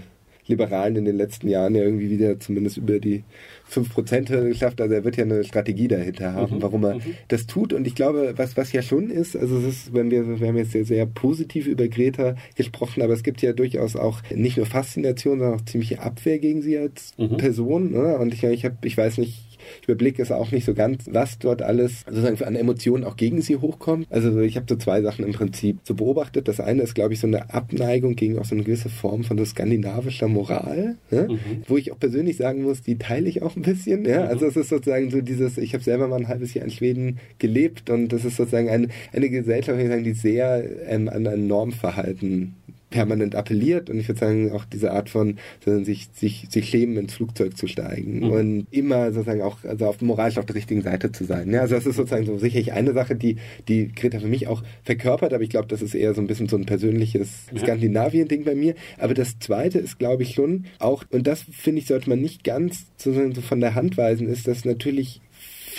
[0.50, 3.24] Liberalen in den letzten Jahren ja irgendwie wieder zumindest über die
[3.72, 4.82] 5% geschafft.
[4.82, 6.62] Also er wird ja eine Strategie dahinter haben, mhm.
[6.62, 7.02] warum er mhm.
[7.28, 7.72] das tut.
[7.72, 10.58] Und ich glaube, was, was ja schon ist, also es ist, wenn wir, wir haben
[10.58, 14.66] jetzt sehr, sehr positiv über Greta gesprochen, aber es gibt ja durchaus auch nicht nur
[14.66, 17.38] Faszination, sondern auch ziemliche Abwehr gegen sie als mhm.
[17.38, 17.92] Person.
[17.92, 18.18] Ne?
[18.18, 19.49] Und ich, ich, hab, ich weiß nicht,
[19.82, 23.42] ich überblicke es auch nicht so ganz, was dort alles sozusagen an Emotionen auch gegen
[23.42, 24.08] sie hochkommt.
[24.10, 26.48] Also ich habe so zwei Sachen im Prinzip so beobachtet.
[26.48, 29.38] Das eine ist, glaube ich, so eine Abneigung gegen auch so eine gewisse Form von
[29.38, 31.28] so skandinavischer Moral, ne?
[31.30, 31.64] mhm.
[31.68, 34.06] wo ich auch persönlich sagen muss, die teile ich auch ein bisschen.
[34.06, 34.26] Ja?
[34.26, 37.20] Also es ist sozusagen so dieses, ich habe selber mal ein halbes Jahr in Schweden
[37.38, 42.56] gelebt und das ist sozusagen eine, eine Gesellschaft, die sehr ähm, an ein Normverhalten
[42.90, 46.98] permanent appelliert und ich würde sagen auch diese Art von sondern sich sich sich schämen
[46.98, 48.32] ins Flugzeug zu steigen mhm.
[48.32, 51.52] und immer sozusagen auch also auf moralisch auf der richtigen Seite zu sein.
[51.52, 53.38] Ja, also das ist sozusagen so sicherlich eine Sache, die
[53.68, 56.48] die Greta für mich auch verkörpert, aber ich glaube, das ist eher so ein bisschen
[56.48, 57.60] so ein persönliches ja.
[57.60, 58.76] Skandinavien-Ding bei mir.
[58.98, 62.44] Aber das Zweite ist, glaube ich schon auch und das finde ich sollte man nicht
[62.44, 65.22] ganz sozusagen so von der Hand weisen, ist, dass natürlich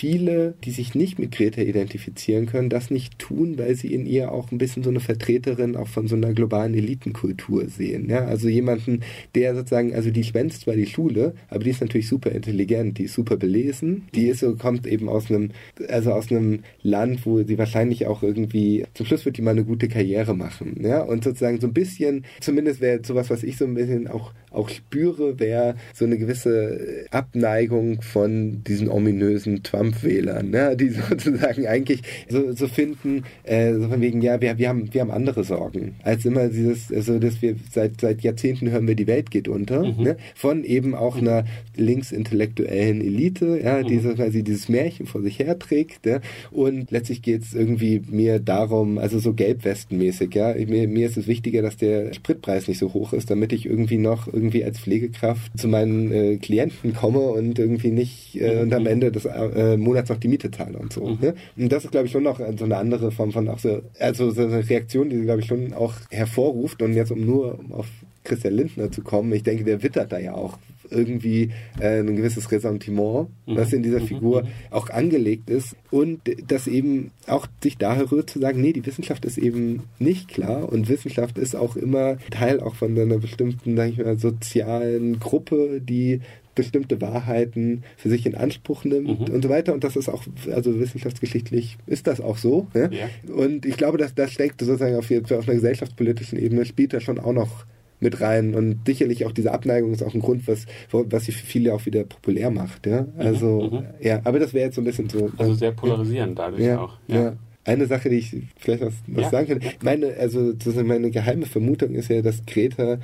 [0.00, 4.32] viele, die sich nicht mit Greta identifizieren können, das nicht tun, weil sie in ihr
[4.32, 8.08] auch ein bisschen so eine Vertreterin auch von so einer globalen Elitenkultur sehen.
[8.08, 8.24] Ja?
[8.24, 9.00] Also jemanden,
[9.34, 13.04] der sozusagen, also die schwänzt zwar die Schule, aber die ist natürlich super intelligent, die
[13.04, 15.50] ist super belesen, die ist so, kommt eben aus einem,
[15.90, 19.64] also aus einem Land, wo sie wahrscheinlich auch irgendwie, zum Schluss wird die mal eine
[19.64, 20.80] gute Karriere machen.
[20.82, 21.02] Ja?
[21.02, 24.70] Und sozusagen so ein bisschen, zumindest wäre sowas, was ich so ein bisschen auch, auch
[24.70, 30.76] spüre, wäre so eine gewisse Abneigung von diesen ominösen Trump-Wählern, ne?
[30.76, 35.00] die sozusagen eigentlich so, so finden, äh, so von wegen, ja, wir, wir, haben, wir
[35.00, 39.06] haben andere Sorgen, als immer dieses, also dass wir seit, seit Jahrzehnten hören wir, die
[39.06, 40.02] Welt geht unter, mhm.
[40.02, 40.16] ne?
[40.34, 41.44] von eben auch einer
[41.76, 44.02] linksintellektuellen Elite, ja, die mhm.
[44.02, 46.20] so quasi dieses Märchen vor sich herträgt, ja?
[46.50, 51.26] und letztlich geht es irgendwie mir darum, also so gelbwestenmäßig, ja, mir, mir ist es
[51.26, 55.58] wichtiger, dass der Spritpreis nicht so hoch ist, damit ich irgendwie noch irgendwie als Pflegekraft
[55.58, 58.88] zu meinen äh, Klienten komme und irgendwie nicht äh, und am mhm.
[58.88, 61.06] Ende des äh, Monats noch die Miete zahle und so.
[61.06, 61.18] Mhm.
[61.20, 61.34] Ne?
[61.56, 64.30] Und das ist, glaube ich, schon noch so eine andere Form von auch so, also
[64.30, 66.82] so eine Reaktion, die glaube ich, schon auch hervorruft.
[66.82, 67.86] Und jetzt, um nur auf
[68.24, 70.58] Christian Lindner zu kommen, ich denke, der wittert da ja auch
[70.90, 71.50] irgendwie
[71.80, 73.56] äh, ein gewisses Ressentiment, mhm.
[73.56, 74.06] was in dieser mhm.
[74.06, 78.84] Figur auch angelegt ist und das eben auch sich daher rührt zu sagen, nee, die
[78.84, 83.76] Wissenschaft ist eben nicht klar und Wissenschaft ist auch immer Teil auch von einer bestimmten,
[83.76, 86.20] sag ich mal, sozialen Gruppe, die
[86.60, 89.34] bestimmte Wahrheiten für sich in Anspruch nimmt mhm.
[89.34, 89.72] und so weiter.
[89.72, 92.66] Und das ist auch, also wissenschaftsgeschichtlich ist das auch so.
[92.74, 92.90] Ja?
[92.90, 93.08] Ja.
[93.34, 97.18] Und ich glaube, dass das steckt sozusagen auf, auf einer gesellschaftspolitischen Ebene, spielt da schon
[97.18, 97.64] auch noch
[98.00, 98.54] mit rein.
[98.54, 101.86] Und sicherlich auch diese Abneigung ist auch ein Grund, was, was sie für viele auch
[101.86, 102.86] wieder populär macht.
[102.86, 103.84] Ja, mhm, also, mhm.
[104.00, 105.30] ja, aber das wäre jetzt so ein bisschen so.
[105.38, 106.98] Also sehr polarisierend dadurch ja, auch.
[107.08, 107.22] Ja.
[107.22, 107.36] ja.
[107.64, 109.30] Eine Sache, die ich vielleicht was ja.
[109.30, 109.60] sagen kann.
[109.82, 112.98] Meine, also meine geheime Vermutung ist ja, dass Greta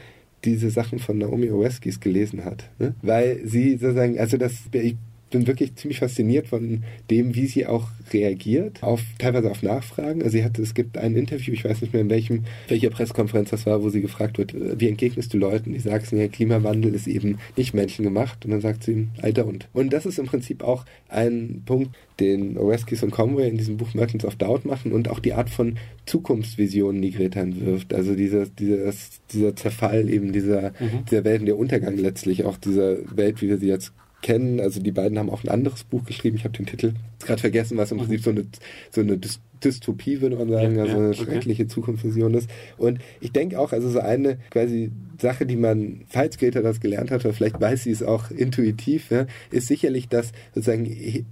[0.46, 2.70] diese Sachen von Naomi Oreskes gelesen hat.
[2.78, 2.94] Ne?
[3.02, 4.96] Weil sie sozusagen, also das, ich
[5.30, 10.22] bin wirklich ziemlich fasziniert von dem, wie sie auch reagiert, auf teilweise auf Nachfragen.
[10.22, 13.50] Also sie hatte, es gibt ein Interview, ich weiß nicht mehr in welchem, welcher Pressekonferenz
[13.50, 17.08] das war, wo sie gefragt wird, wie entgegnest du Leuten, die sagen, ja, Klimawandel ist
[17.08, 18.44] eben nicht menschengemacht.
[18.44, 19.68] Und dann sagt sie, Alter und.
[19.72, 23.92] Und das ist im Prinzip auch ein Punkt, den Oreskes und Conway in diesem Buch
[23.94, 27.92] Merchants of Doubt machen und auch die Art von Zukunftsvisionen, die Greta entwirft.
[27.92, 28.92] Also dieser, dieser,
[29.32, 31.04] dieser Zerfall eben dieser, mhm.
[31.10, 33.92] dieser Welt und der Untergang letztlich auch dieser Welt, wie wir sie jetzt
[34.26, 34.58] kennen.
[34.58, 36.36] Also die beiden haben auch ein anderes Buch geschrieben.
[36.36, 36.94] Ich habe den Titel
[37.24, 38.46] gerade vergessen, was im Prinzip so eine,
[38.90, 39.18] so eine
[39.64, 41.24] Dystopie, würde man sagen, ja, also eine okay.
[41.24, 42.48] schreckliche Zukunftsvision ist.
[42.76, 44.90] Und ich denke auch, also so eine quasi
[45.20, 49.10] Sache, die man, falls Greta das gelernt hat, oder vielleicht weiß sie es auch intuitiv,
[49.10, 50.84] ja, ist sicherlich, dass sozusagen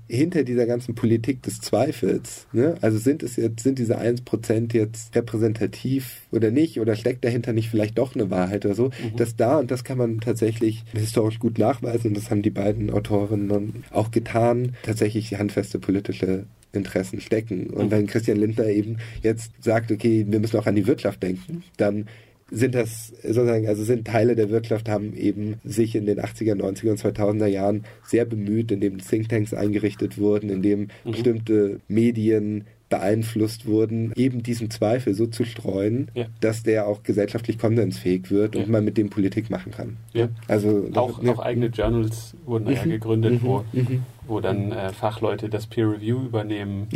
[0.08, 5.14] hinter dieser ganzen Politik des Zweifels, ne, also sind es jetzt, sind diese 1% jetzt
[5.14, 9.16] repräsentativ oder nicht, oder steckt dahinter nicht vielleicht doch eine Wahrheit oder so, mhm.
[9.16, 12.90] dass da, und das kann man tatsächlich historisch gut nachweisen, und das haben die beiden
[12.90, 17.70] Autorinnen auch getan, tatsächlich handfeste politische Interessen stecken.
[17.70, 21.62] Und wenn Christian Lindner eben jetzt sagt, okay, wir müssen auch an die Wirtschaft denken,
[21.76, 22.06] dann
[22.50, 26.90] sind das sozusagen, also sind Teile der Wirtschaft, haben eben sich in den 80er, 90er
[26.90, 31.10] und 2000er Jahren sehr bemüht, indem Thinktanks eingerichtet wurden, indem mhm.
[31.10, 36.26] bestimmte Medien beeinflusst wurden, eben diesen Zweifel so zu streuen, ja.
[36.40, 38.62] dass der auch gesellschaftlich konsensfähig wird ja.
[38.62, 39.96] und man mit dem Politik machen kann.
[40.12, 40.28] Ja.
[40.48, 42.72] Also auch, auch eigene Journals wurden mhm.
[42.72, 43.46] ja gegründet, mhm.
[43.46, 44.02] wo, mhm.
[44.26, 46.88] wo dann äh, Fachleute das Peer Review übernehmen.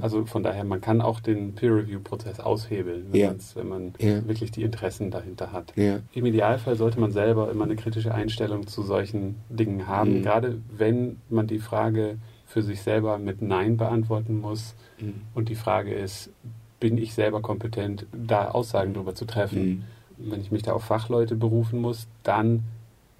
[0.00, 4.50] Also von daher, man kann auch den Peer Review Prozess aushebeln, wenn, wenn man wirklich
[4.50, 5.72] die Interessen dahinter hat.
[5.76, 10.22] Im Idealfall sollte man selber immer eine kritische Einstellung zu solchen Dingen haben, mhm.
[10.22, 12.16] gerade wenn man die Frage
[12.46, 14.74] für sich selber mit Nein beantworten muss.
[15.00, 15.22] Mhm.
[15.34, 16.30] Und die Frage ist,
[16.80, 19.84] bin ich selber kompetent, da Aussagen darüber zu treffen?
[20.18, 20.30] Mhm.
[20.30, 22.64] Wenn ich mich da auf Fachleute berufen muss, dann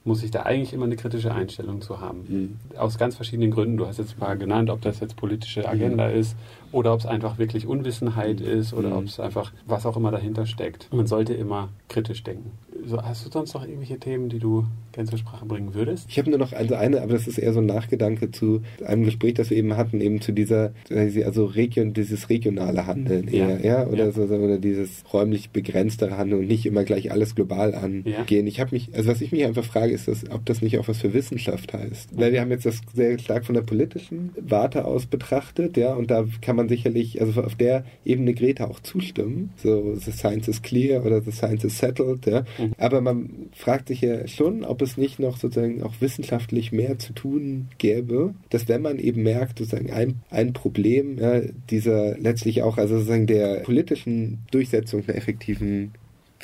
[0.05, 2.59] muss ich da eigentlich immer eine kritische Einstellung zu haben.
[2.73, 2.79] Mhm.
[2.79, 3.77] Aus ganz verschiedenen Gründen.
[3.77, 6.15] Du hast jetzt ein paar genannt, ob das jetzt politische Agenda mhm.
[6.15, 6.37] ist
[6.77, 8.47] oder ob es einfach wirklich Unwissenheit mhm.
[8.47, 8.97] ist oder mhm.
[8.97, 10.93] ob es einfach was auch immer dahinter steckt.
[10.93, 12.51] Man sollte immer kritisch denken
[12.87, 16.07] so, hast du sonst noch irgendwelche Themen, die du gerne zur Sprache bringen würdest?
[16.09, 19.05] Ich habe nur noch also eine, aber das ist eher so ein Nachgedanke zu einem
[19.05, 23.81] Gespräch, das wir eben hatten, eben zu dieser, also Region, dieses regionale Handeln eher, ja,
[23.83, 23.87] ja?
[23.87, 24.13] Oder, ja.
[24.13, 28.47] So, oder dieses räumlich begrenztere Handeln und nicht immer gleich alles global angehen.
[28.47, 28.49] Ja.
[28.49, 30.89] Ich habe mich, also was ich mich einfach frage, ist, dass, ob das nicht auch
[30.89, 32.17] was für Wissenschaft heißt.
[32.19, 36.11] Weil wir haben jetzt das sehr stark von der politischen Warte aus betrachtet, ja, und
[36.11, 39.51] da kann man sicherlich, also auf der Ebene Greta auch zustimmen.
[39.57, 42.45] So, the science is clear oder the science is settled, ja.
[42.59, 42.73] Mhm.
[42.79, 47.13] Aber man fragt sich ja schon, ob es nicht noch sozusagen auch wissenschaftlich mehr zu
[47.13, 51.41] tun gäbe, dass wenn man eben merkt, sozusagen ein, ein Problem ja,
[51.71, 55.93] dieser letztlich auch, also sozusagen der politischen Durchsetzung einer effektiven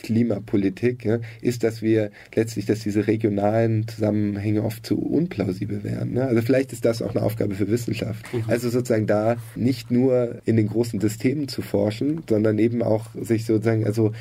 [0.02, 6.14] Klimapolitik, ja, ist, dass wir letztlich, dass diese regionalen Zusammenhänge oft zu unplausibel werden.
[6.14, 6.24] Ne?
[6.24, 8.32] Also vielleicht ist das auch eine Aufgabe für Wissenschaft.
[8.32, 8.44] Mhm.
[8.48, 13.46] Also sozusagen da nicht nur in den großen Systemen zu forschen, sondern eben auch sich
[13.46, 14.12] sozusagen, also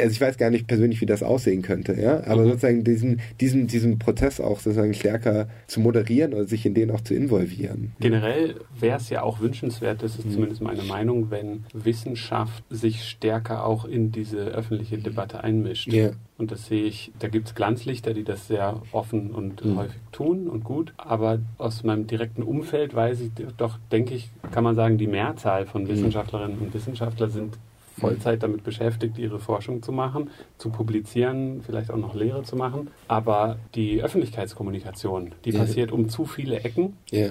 [0.00, 2.48] also ich weiß gar nicht persönlich, wie das aussehen könnte, ja, aber mhm.
[2.48, 7.00] sozusagen diesen, diesen, diesen Prozess auch sozusagen stärker zu moderieren oder sich in den auch
[7.00, 7.92] zu involvieren.
[8.00, 10.32] Generell wäre es ja auch wünschenswert, das ist mhm.
[10.32, 15.92] zumindest meine Meinung, wenn Wissenschaft sich stärker auch in diese öffentliche Debatte einmischt.
[15.92, 16.12] Yeah.
[16.38, 19.76] Und das sehe ich, da gibt es Glanzlichter, die das sehr offen und mhm.
[19.76, 20.94] häufig tun und gut.
[20.96, 25.66] Aber aus meinem direkten Umfeld weiß ich doch, denke ich, kann man sagen, die Mehrzahl
[25.66, 25.88] von mhm.
[25.88, 27.58] Wissenschaftlerinnen und Wissenschaftlern sind
[27.98, 32.90] Vollzeit damit beschäftigt, ihre Forschung zu machen, zu publizieren, vielleicht auch noch Lehre zu machen.
[33.08, 35.60] Aber die Öffentlichkeitskommunikation, die ja.
[35.60, 36.96] passiert um zu viele Ecken.
[37.10, 37.30] Ja.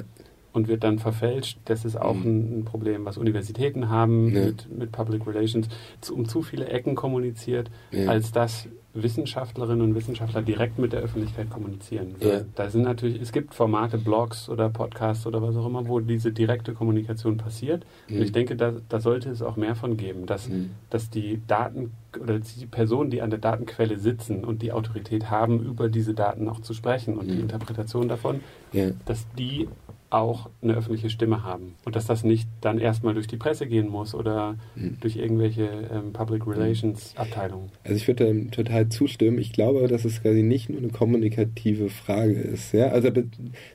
[0.58, 1.60] Und wird dann verfälscht.
[1.66, 2.60] Das ist auch mhm.
[2.60, 4.46] ein, Problem, was Universitäten haben ja.
[4.46, 5.68] mit, mit Public Relations.
[6.12, 7.70] Um zu viele Ecken kommuniziert,
[8.08, 8.68] als dass
[9.04, 12.16] Wissenschaftlerinnen und Wissenschaftler direkt mit der Öffentlichkeit kommunizieren.
[12.20, 12.42] Ja.
[12.56, 16.32] Da sind natürlich, es gibt Formate, Blogs oder Podcasts oder was auch immer, wo diese
[16.32, 17.86] direkte Kommunikation passiert.
[18.08, 18.18] Mhm.
[18.18, 20.72] Und ich denke, da, da sollte es auch mehr von geben, dass, mhm.
[20.90, 25.60] dass die Daten oder die Personen, die an der Datenquelle sitzen und die Autorität haben,
[25.64, 27.32] über diese Daten auch zu sprechen und mhm.
[27.32, 28.42] die Interpretation davon,
[28.74, 28.92] ja.
[29.06, 29.68] dass die
[30.10, 31.76] auch eine öffentliche Stimme haben.
[31.84, 34.98] Und dass das nicht dann erstmal durch die Presse gehen muss oder mhm.
[35.02, 37.70] durch irgendwelche ähm, Public Relations Abteilungen.
[37.84, 39.38] Also ich würde dem total zustimmen.
[39.38, 43.10] Ich glaube, dass es quasi nicht nur eine kommunikative Frage ist, ja, also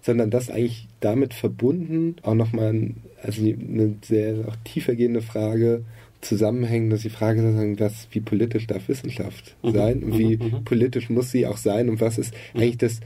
[0.00, 5.84] sondern das eigentlich damit verbunden auch nochmal also eine sehr auch tiefergehende Frage
[6.22, 9.72] zusammenhängen, dass die Frage sozusagen, was, wie politisch darf Wissenschaft mhm.
[9.72, 10.44] sein und wie mhm.
[10.44, 10.64] mhm.
[10.64, 12.60] politisch muss sie auch sein und was ist mhm.
[12.60, 13.00] eigentlich das,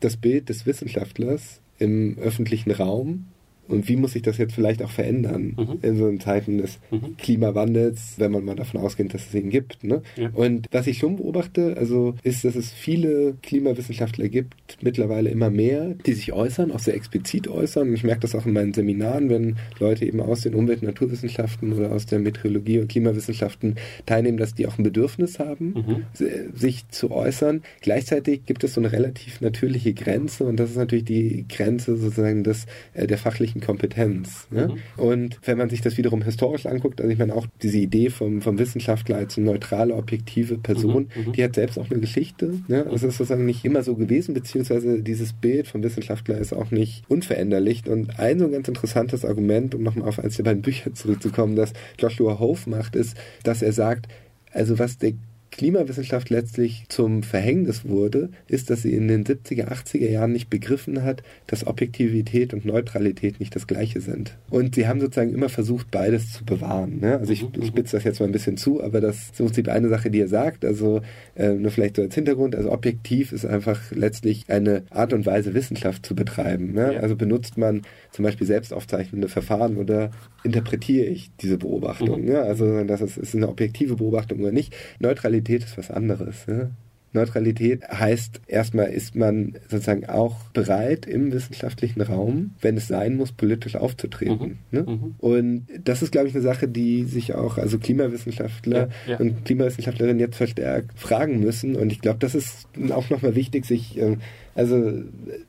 [0.00, 3.26] das Bild des Wissenschaftlers im öffentlichen Raum
[3.68, 5.78] und wie muss sich das jetzt vielleicht auch verändern mhm.
[5.82, 7.16] in so Zeiten des mhm.
[7.18, 9.84] Klimawandels, wenn man mal davon ausgeht, dass es ihn gibt.
[9.84, 10.02] Ne?
[10.16, 10.30] Ja.
[10.32, 15.94] Und was ich schon beobachte, also ist, dass es viele Klimawissenschaftler gibt, mittlerweile immer mehr,
[16.06, 17.88] die sich äußern, auch sehr explizit äußern.
[17.88, 20.88] Und ich merke das auch in meinen Seminaren, wenn Leute eben aus den Umwelt- und
[20.88, 26.26] Naturwissenschaften oder aus der Meteorologie und Klimawissenschaften teilnehmen, dass die auch ein Bedürfnis haben, mhm.
[26.54, 27.62] sich zu äußern.
[27.80, 32.44] Gleichzeitig gibt es so eine relativ natürliche Grenze und das ist natürlich die Grenze sozusagen
[32.44, 34.46] des, äh, der fachlichen wissenschaftlichen Kompetenz.
[34.50, 34.68] Ne?
[34.68, 35.02] Mhm.
[35.02, 38.40] Und wenn man sich das wiederum historisch anguckt, also ich meine auch diese Idee vom,
[38.40, 41.28] vom Wissenschaftler als eine neutrale, objektive Person, mhm.
[41.28, 41.32] mhm.
[41.32, 42.60] die hat selbst auch eine Geschichte.
[42.68, 42.84] Ne?
[42.84, 47.04] Das ist sozusagen nicht immer so gewesen, beziehungsweise dieses Bild vom Wissenschaftler ist auch nicht
[47.08, 47.86] unveränderlich.
[47.88, 51.72] Und ein so ganz interessantes Argument, um nochmal auf eins der beiden Bücher zurückzukommen, das
[51.98, 54.08] Joshua Hof macht, ist, dass er sagt,
[54.52, 55.12] also was der
[55.58, 61.02] Klimawissenschaft letztlich zum Verhängnis wurde, ist, dass sie in den 70er, 80er Jahren nicht begriffen
[61.02, 64.38] hat, dass Objektivität und Neutralität nicht das gleiche sind.
[64.50, 67.00] Und sie haben sozusagen immer versucht, beides zu bewahren.
[67.00, 67.18] Ne?
[67.18, 69.68] Also ich, ich spitze das jetzt mal ein bisschen zu, aber das ist im Prinzip
[69.68, 70.64] eine Sache, die er sagt.
[70.64, 71.02] Also
[71.34, 75.54] äh, nur vielleicht so als Hintergrund, also objektiv ist einfach letztlich eine Art und Weise,
[75.54, 76.72] Wissenschaft zu betreiben.
[76.72, 76.94] Ne?
[76.94, 77.00] Ja.
[77.00, 77.82] Also benutzt man
[78.12, 80.12] zum Beispiel selbstaufzeichnende Verfahren oder
[80.44, 82.20] interpretiere ich diese Beobachtung?
[82.20, 82.28] Mhm.
[82.28, 82.42] Ne?
[82.42, 84.72] Also das ist, ist eine objektive Beobachtung oder nicht.
[85.00, 86.46] Neutralität Neutralität ist was anderes.
[86.46, 86.70] Ne?
[87.12, 93.32] Neutralität heißt, erstmal ist man sozusagen auch bereit, im wissenschaftlichen Raum, wenn es sein muss,
[93.32, 94.58] politisch aufzutreten.
[94.70, 94.78] Mhm.
[94.78, 94.82] Ne?
[94.82, 95.14] Mhm.
[95.16, 99.16] Und das ist, glaube ich, eine Sache, die sich auch, also Klimawissenschaftler ja, ja.
[99.18, 101.76] und Klimawissenschaftlerinnen jetzt verstärkt fragen müssen.
[101.76, 104.18] Und ich glaube, das ist auch nochmal wichtig, sich äh,
[104.58, 104.92] also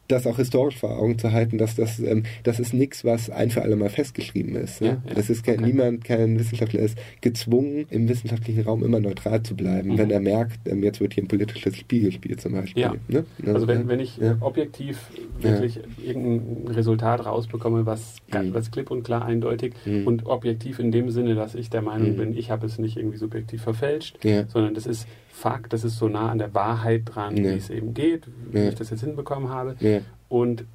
[0.08, 3.50] das auch historisch vor Augen zu halten, dass das, ähm, das ist nichts, was ein
[3.50, 4.82] für alle Mal festgeschrieben ist.
[4.82, 4.88] Ne?
[4.88, 5.14] Ja, ja.
[5.16, 5.66] Das ist kein, okay.
[5.66, 9.98] niemand, kein Wissenschaftler ist gezwungen, im wissenschaftlichen Raum immer neutral zu bleiben, mhm.
[9.98, 12.84] wenn er merkt, ähm, jetzt wird hier ein politisches Spiel gespielt zum Beispiel.
[12.84, 12.94] Ja.
[13.08, 13.26] Ne?
[13.40, 15.10] Also, also wenn, wenn ich objektiv
[15.42, 18.54] wirklich irgendein Resultat rausbekomme, was, mhm.
[18.54, 20.06] was klipp und klar eindeutig mhm.
[20.06, 22.18] und objektiv in dem Sinne, dass ich der Meinung mhm.
[22.18, 26.10] bin, ich habe es nicht irgendwie subjektiv verfälscht, sondern das ist Fakt, das ist so
[26.10, 27.44] nah an der Wahrheit dran, ja.
[27.44, 28.70] wie es eben geht, wie ja.
[28.70, 29.76] ich das jetzt hinbekommen habe.
[29.80, 30.00] Ja.
[30.28, 30.66] Und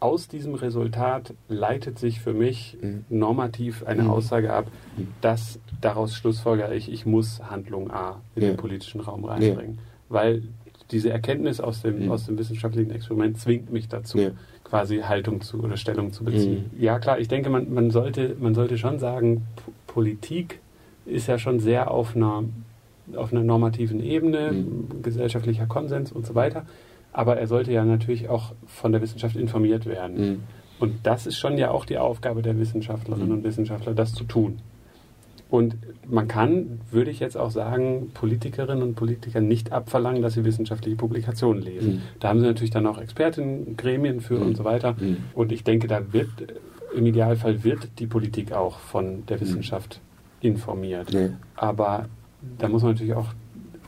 [0.00, 2.78] aus diesem Resultat leitet sich für mich
[3.10, 4.10] normativ eine mhm.
[4.10, 4.66] Aussage ab,
[4.96, 5.08] mhm.
[5.20, 9.78] dass daraus schlussfolgere ich, ich muss Handlung A in den politischen Raum reinbringen.
[10.08, 10.42] Weil
[10.90, 12.10] diese Erkenntnis aus dem, mhm.
[12.10, 14.32] aus dem wissenschaftlichen Experiment zwingt mich dazu,
[14.64, 16.70] quasi Haltung zu oder Stellung zu beziehen.
[16.78, 19.46] Ja klar, ich denke, man, man, sollte, man sollte schon sagen,
[19.86, 20.60] Politik
[21.04, 22.44] ist ja schon sehr auf einer
[23.16, 25.02] auf einer normativen Ebene, mhm.
[25.02, 26.64] gesellschaftlicher Konsens und so weiter.
[27.12, 30.16] Aber er sollte ja natürlich auch von der Wissenschaft informiert werden.
[30.16, 30.40] Mhm.
[30.78, 33.34] Und das ist schon ja auch die Aufgabe der Wissenschaftlerinnen mhm.
[33.34, 34.60] und Wissenschaftler, das zu tun.
[35.50, 35.76] Und
[36.08, 40.96] man kann, würde ich jetzt auch sagen, Politikerinnen und Politikern nicht abverlangen, dass sie wissenschaftliche
[40.96, 41.94] Publikationen lesen.
[41.94, 42.02] Mhm.
[42.20, 44.46] Da haben sie natürlich dann auch Experten, Gremien für mhm.
[44.46, 44.94] und so weiter.
[44.98, 45.18] Mhm.
[45.34, 46.28] Und ich denke, da wird,
[46.96, 50.00] im Idealfall wird die Politik auch von der Wissenschaft
[50.40, 51.10] informiert.
[51.56, 52.08] Aber
[52.58, 53.32] da muss man natürlich auch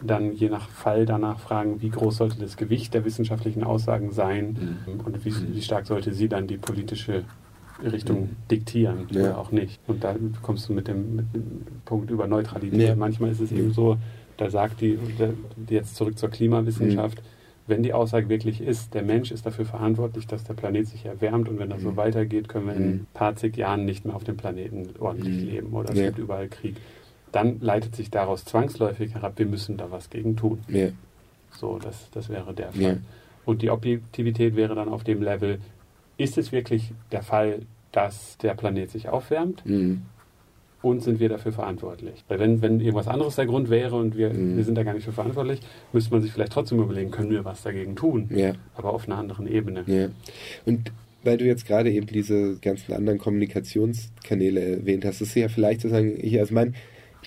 [0.04, 4.78] dann je nach Fall danach fragen, wie groß sollte das Gewicht der wissenschaftlichen Aussagen sein
[4.86, 5.00] mhm.
[5.00, 5.54] und wie, mhm.
[5.54, 7.24] wie, stark sollte sie dann die politische
[7.82, 8.36] Richtung mhm.
[8.50, 9.20] diktieren ja.
[9.20, 9.80] oder auch nicht.
[9.86, 12.80] Und da kommst du mit dem, mit dem Punkt über Neutralität.
[12.80, 12.96] Ja.
[12.96, 13.96] Manchmal ist es eben so,
[14.36, 14.98] da sagt die,
[15.68, 17.22] jetzt zurück zur Klimawissenschaft, mhm.
[17.66, 21.48] wenn die Aussage wirklich ist, der Mensch ist dafür verantwortlich, dass der Planet sich erwärmt
[21.48, 21.96] und wenn das so mhm.
[21.96, 25.72] weitergeht, können wir in ein paar zig Jahren nicht mehr auf dem Planeten ordentlich leben
[25.72, 26.06] oder es ja.
[26.06, 26.76] gibt überall Krieg
[27.32, 30.60] dann leitet sich daraus zwangsläufig herab, wir müssen da was gegen tun.
[30.68, 30.88] Ja.
[31.50, 32.82] So, das, das wäre der Fall.
[32.82, 32.96] Ja.
[33.44, 35.58] Und die Objektivität wäre dann auf dem Level,
[36.16, 37.60] ist es wirklich der Fall,
[37.90, 39.64] dass der Planet sich aufwärmt?
[39.66, 40.02] Mhm.
[40.82, 42.24] Und sind wir dafür verantwortlich?
[42.26, 44.56] Weil wenn, wenn irgendwas anderes der Grund wäre und wir, mhm.
[44.56, 45.60] wir sind da gar nicht für verantwortlich,
[45.92, 48.28] müsste man sich vielleicht trotzdem überlegen, können wir was dagegen tun?
[48.34, 48.54] Ja.
[48.74, 49.84] Aber auf einer anderen Ebene.
[49.86, 50.08] Ja.
[50.66, 50.90] Und
[51.22, 56.16] weil du jetzt gerade eben diese ganzen anderen Kommunikationskanäle erwähnt hast, ist ja vielleicht sozusagen
[56.16, 56.74] hier, also mein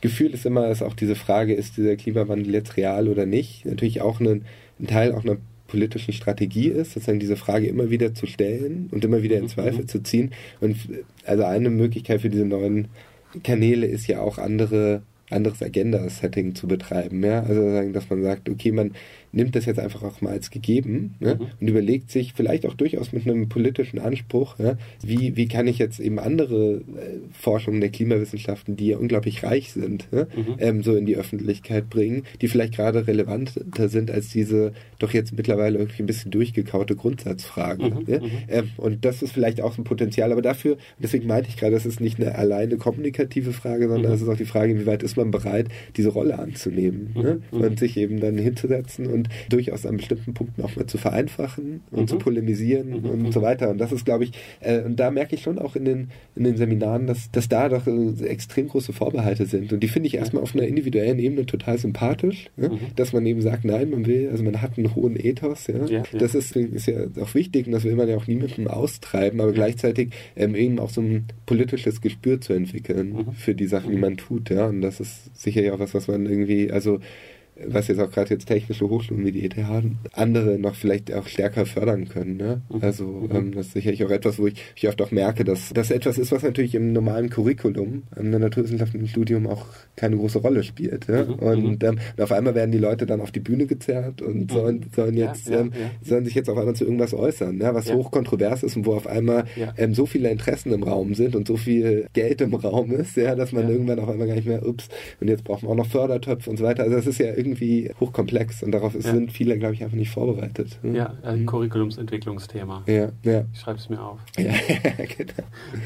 [0.02, 4.02] Gefühl ist immer, dass auch diese Frage, ist dieser Klimawandel jetzt real oder nicht, natürlich
[4.02, 4.46] auch ein,
[4.80, 5.38] ein Teil auch einer
[5.68, 9.50] politischen Strategie ist, sozusagen diese Frage immer wieder zu stellen und immer wieder in mhm.
[9.50, 9.88] Zweifel mhm.
[9.88, 10.32] zu ziehen.
[10.62, 10.78] Und
[11.26, 12.88] also eine Möglichkeit für diese neuen
[13.44, 17.24] Kanäle ist ja auch andere anderes Agenda-Setting zu betreiben.
[17.24, 17.42] Ja?
[17.42, 18.92] Also sagen, dass man sagt, okay, man
[19.36, 21.36] nimmt das jetzt einfach auch mal als gegeben ne?
[21.36, 21.48] mhm.
[21.60, 24.78] und überlegt sich vielleicht auch durchaus mit einem politischen Anspruch, ja?
[25.04, 26.82] wie, wie kann ich jetzt eben andere äh,
[27.32, 30.24] Forschungen der Klimawissenschaften, die ja unglaublich reich sind, ja?
[30.24, 30.56] mhm.
[30.60, 35.36] ähm, so in die Öffentlichkeit bringen, die vielleicht gerade relevanter sind als diese doch jetzt
[35.36, 37.90] mittlerweile irgendwie ein bisschen durchgekaute Grundsatzfragen.
[37.90, 38.14] Mhm.
[38.14, 38.32] Mhm.
[38.48, 41.86] Ähm, und das ist vielleicht auch ein Potenzial, aber dafür, deswegen meinte ich gerade, das
[41.86, 44.28] ist nicht eine alleine kommunikative Frage, sondern es mhm.
[44.28, 45.68] ist auch die Frage, inwieweit ist man bereit,
[45.98, 47.42] diese Rolle anzunehmen ne?
[47.52, 47.62] Mhm.
[47.62, 52.02] und sich eben dann hinzusetzen und durchaus an bestimmten Punkten auch mal zu vereinfachen und
[52.02, 52.08] mhm.
[52.08, 53.26] zu polemisieren mhm.
[53.26, 53.70] und so weiter.
[53.70, 56.44] Und das ist, glaube ich, äh, und da merke ich schon auch in den, in
[56.44, 59.74] den Seminaren, dass, dass da doch äh, extrem große Vorbehalte sind.
[59.74, 62.70] Und die finde ich erstmal auf einer individuellen Ebene total sympathisch, ja?
[62.70, 62.80] Mhm.
[62.96, 65.68] dass man eben sagt, nein, man will, also man hat einen hohen Ethos.
[65.68, 65.86] Ja?
[65.86, 69.42] ja das ist, ist ja auch wichtig und das will man ja auch niemandem austreiben,
[69.42, 73.32] aber gleichzeitig ähm, eben auch so ein politisches Gespür zu entwickeln mhm.
[73.34, 74.50] für die Sachen, die man tut.
[74.50, 74.68] Ja?
[74.68, 77.00] Und das ist sicherlich auch was, was man irgendwie, also
[77.64, 79.56] was jetzt auch gerade jetzt technische Hochschulen wie die ETH
[80.12, 82.38] andere noch vielleicht auch stärker fördern können.
[82.38, 82.62] Ne?
[82.70, 82.80] Mhm.
[82.82, 83.36] Also mhm.
[83.36, 86.18] ähm, das ist sicherlich auch etwas, wo ich, ich oft auch merke, dass das etwas
[86.18, 91.08] ist, was natürlich im normalen Curriculum, im naturwissenschaftlichen Studium auch keine große Rolle spielt.
[91.08, 91.24] Ja?
[91.24, 91.34] Mhm.
[91.36, 94.86] Und, ähm, und, auf einmal werden die Leute dann auf die Bühne gezerrt und sollen,
[94.94, 97.74] sollen jetzt ja, ja, ähm, sollen sich jetzt auf einmal zu irgendwas äußern, ja?
[97.74, 99.46] was hoch kontrovers ist und wo auf einmal
[99.78, 103.36] ähm, so viele Interessen im Raum sind und so viel Geld im Raum ist, ja,
[103.36, 104.90] dass man irgendwann auf einmal gar nicht mehr, ups,
[105.22, 106.84] und jetzt brauchen wir auch noch Fördertöpfe und so weiter.
[106.84, 107.45] Also das ist ja irgendwie
[108.00, 109.02] hochkomplex und darauf ja.
[109.02, 110.80] sind viele, glaube ich, einfach nicht vorbereitet.
[110.82, 110.98] Ne?
[110.98, 111.46] Ja, ein mhm.
[111.46, 112.84] Curriculumsentwicklungsthema.
[112.88, 113.46] Ja, ja.
[113.54, 114.20] Ich schreibe es mir auf.
[114.38, 114.54] Ja,
[114.98, 115.44] genau.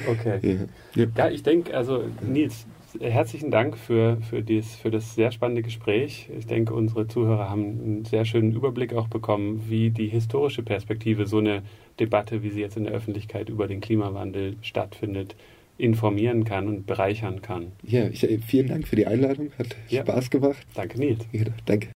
[0.09, 0.67] Okay.
[0.95, 2.65] Ja, ja ich denke, also Nils,
[2.99, 6.29] herzlichen Dank für, für, dies, für das sehr spannende Gespräch.
[6.37, 11.25] Ich denke, unsere Zuhörer haben einen sehr schönen Überblick auch bekommen, wie die historische Perspektive
[11.25, 11.63] so eine
[11.99, 15.35] Debatte, wie sie jetzt in der Öffentlichkeit über den Klimawandel stattfindet,
[15.79, 17.71] informieren kann und bereichern kann.
[17.83, 19.51] Ja, ich, äh, vielen Dank für die Einladung.
[19.57, 20.01] Hat ja.
[20.01, 20.65] Spaß gemacht.
[20.75, 21.25] Danke, Nils.
[21.31, 21.89] Ja, danke.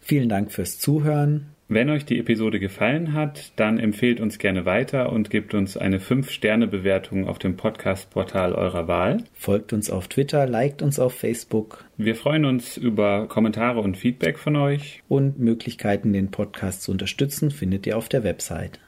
[0.00, 1.46] Vielen Dank fürs Zuhören.
[1.68, 5.98] Wenn euch die Episode gefallen hat, dann empfehlt uns gerne weiter und gebt uns eine
[5.98, 9.24] 5-Sterne-Bewertung auf dem Podcast-Portal eurer Wahl.
[9.32, 11.84] Folgt uns auf Twitter, liked uns auf Facebook.
[11.96, 15.02] Wir freuen uns über Kommentare und Feedback von euch.
[15.08, 18.78] Und Möglichkeiten, den Podcast zu unterstützen, findet ihr auf der Website.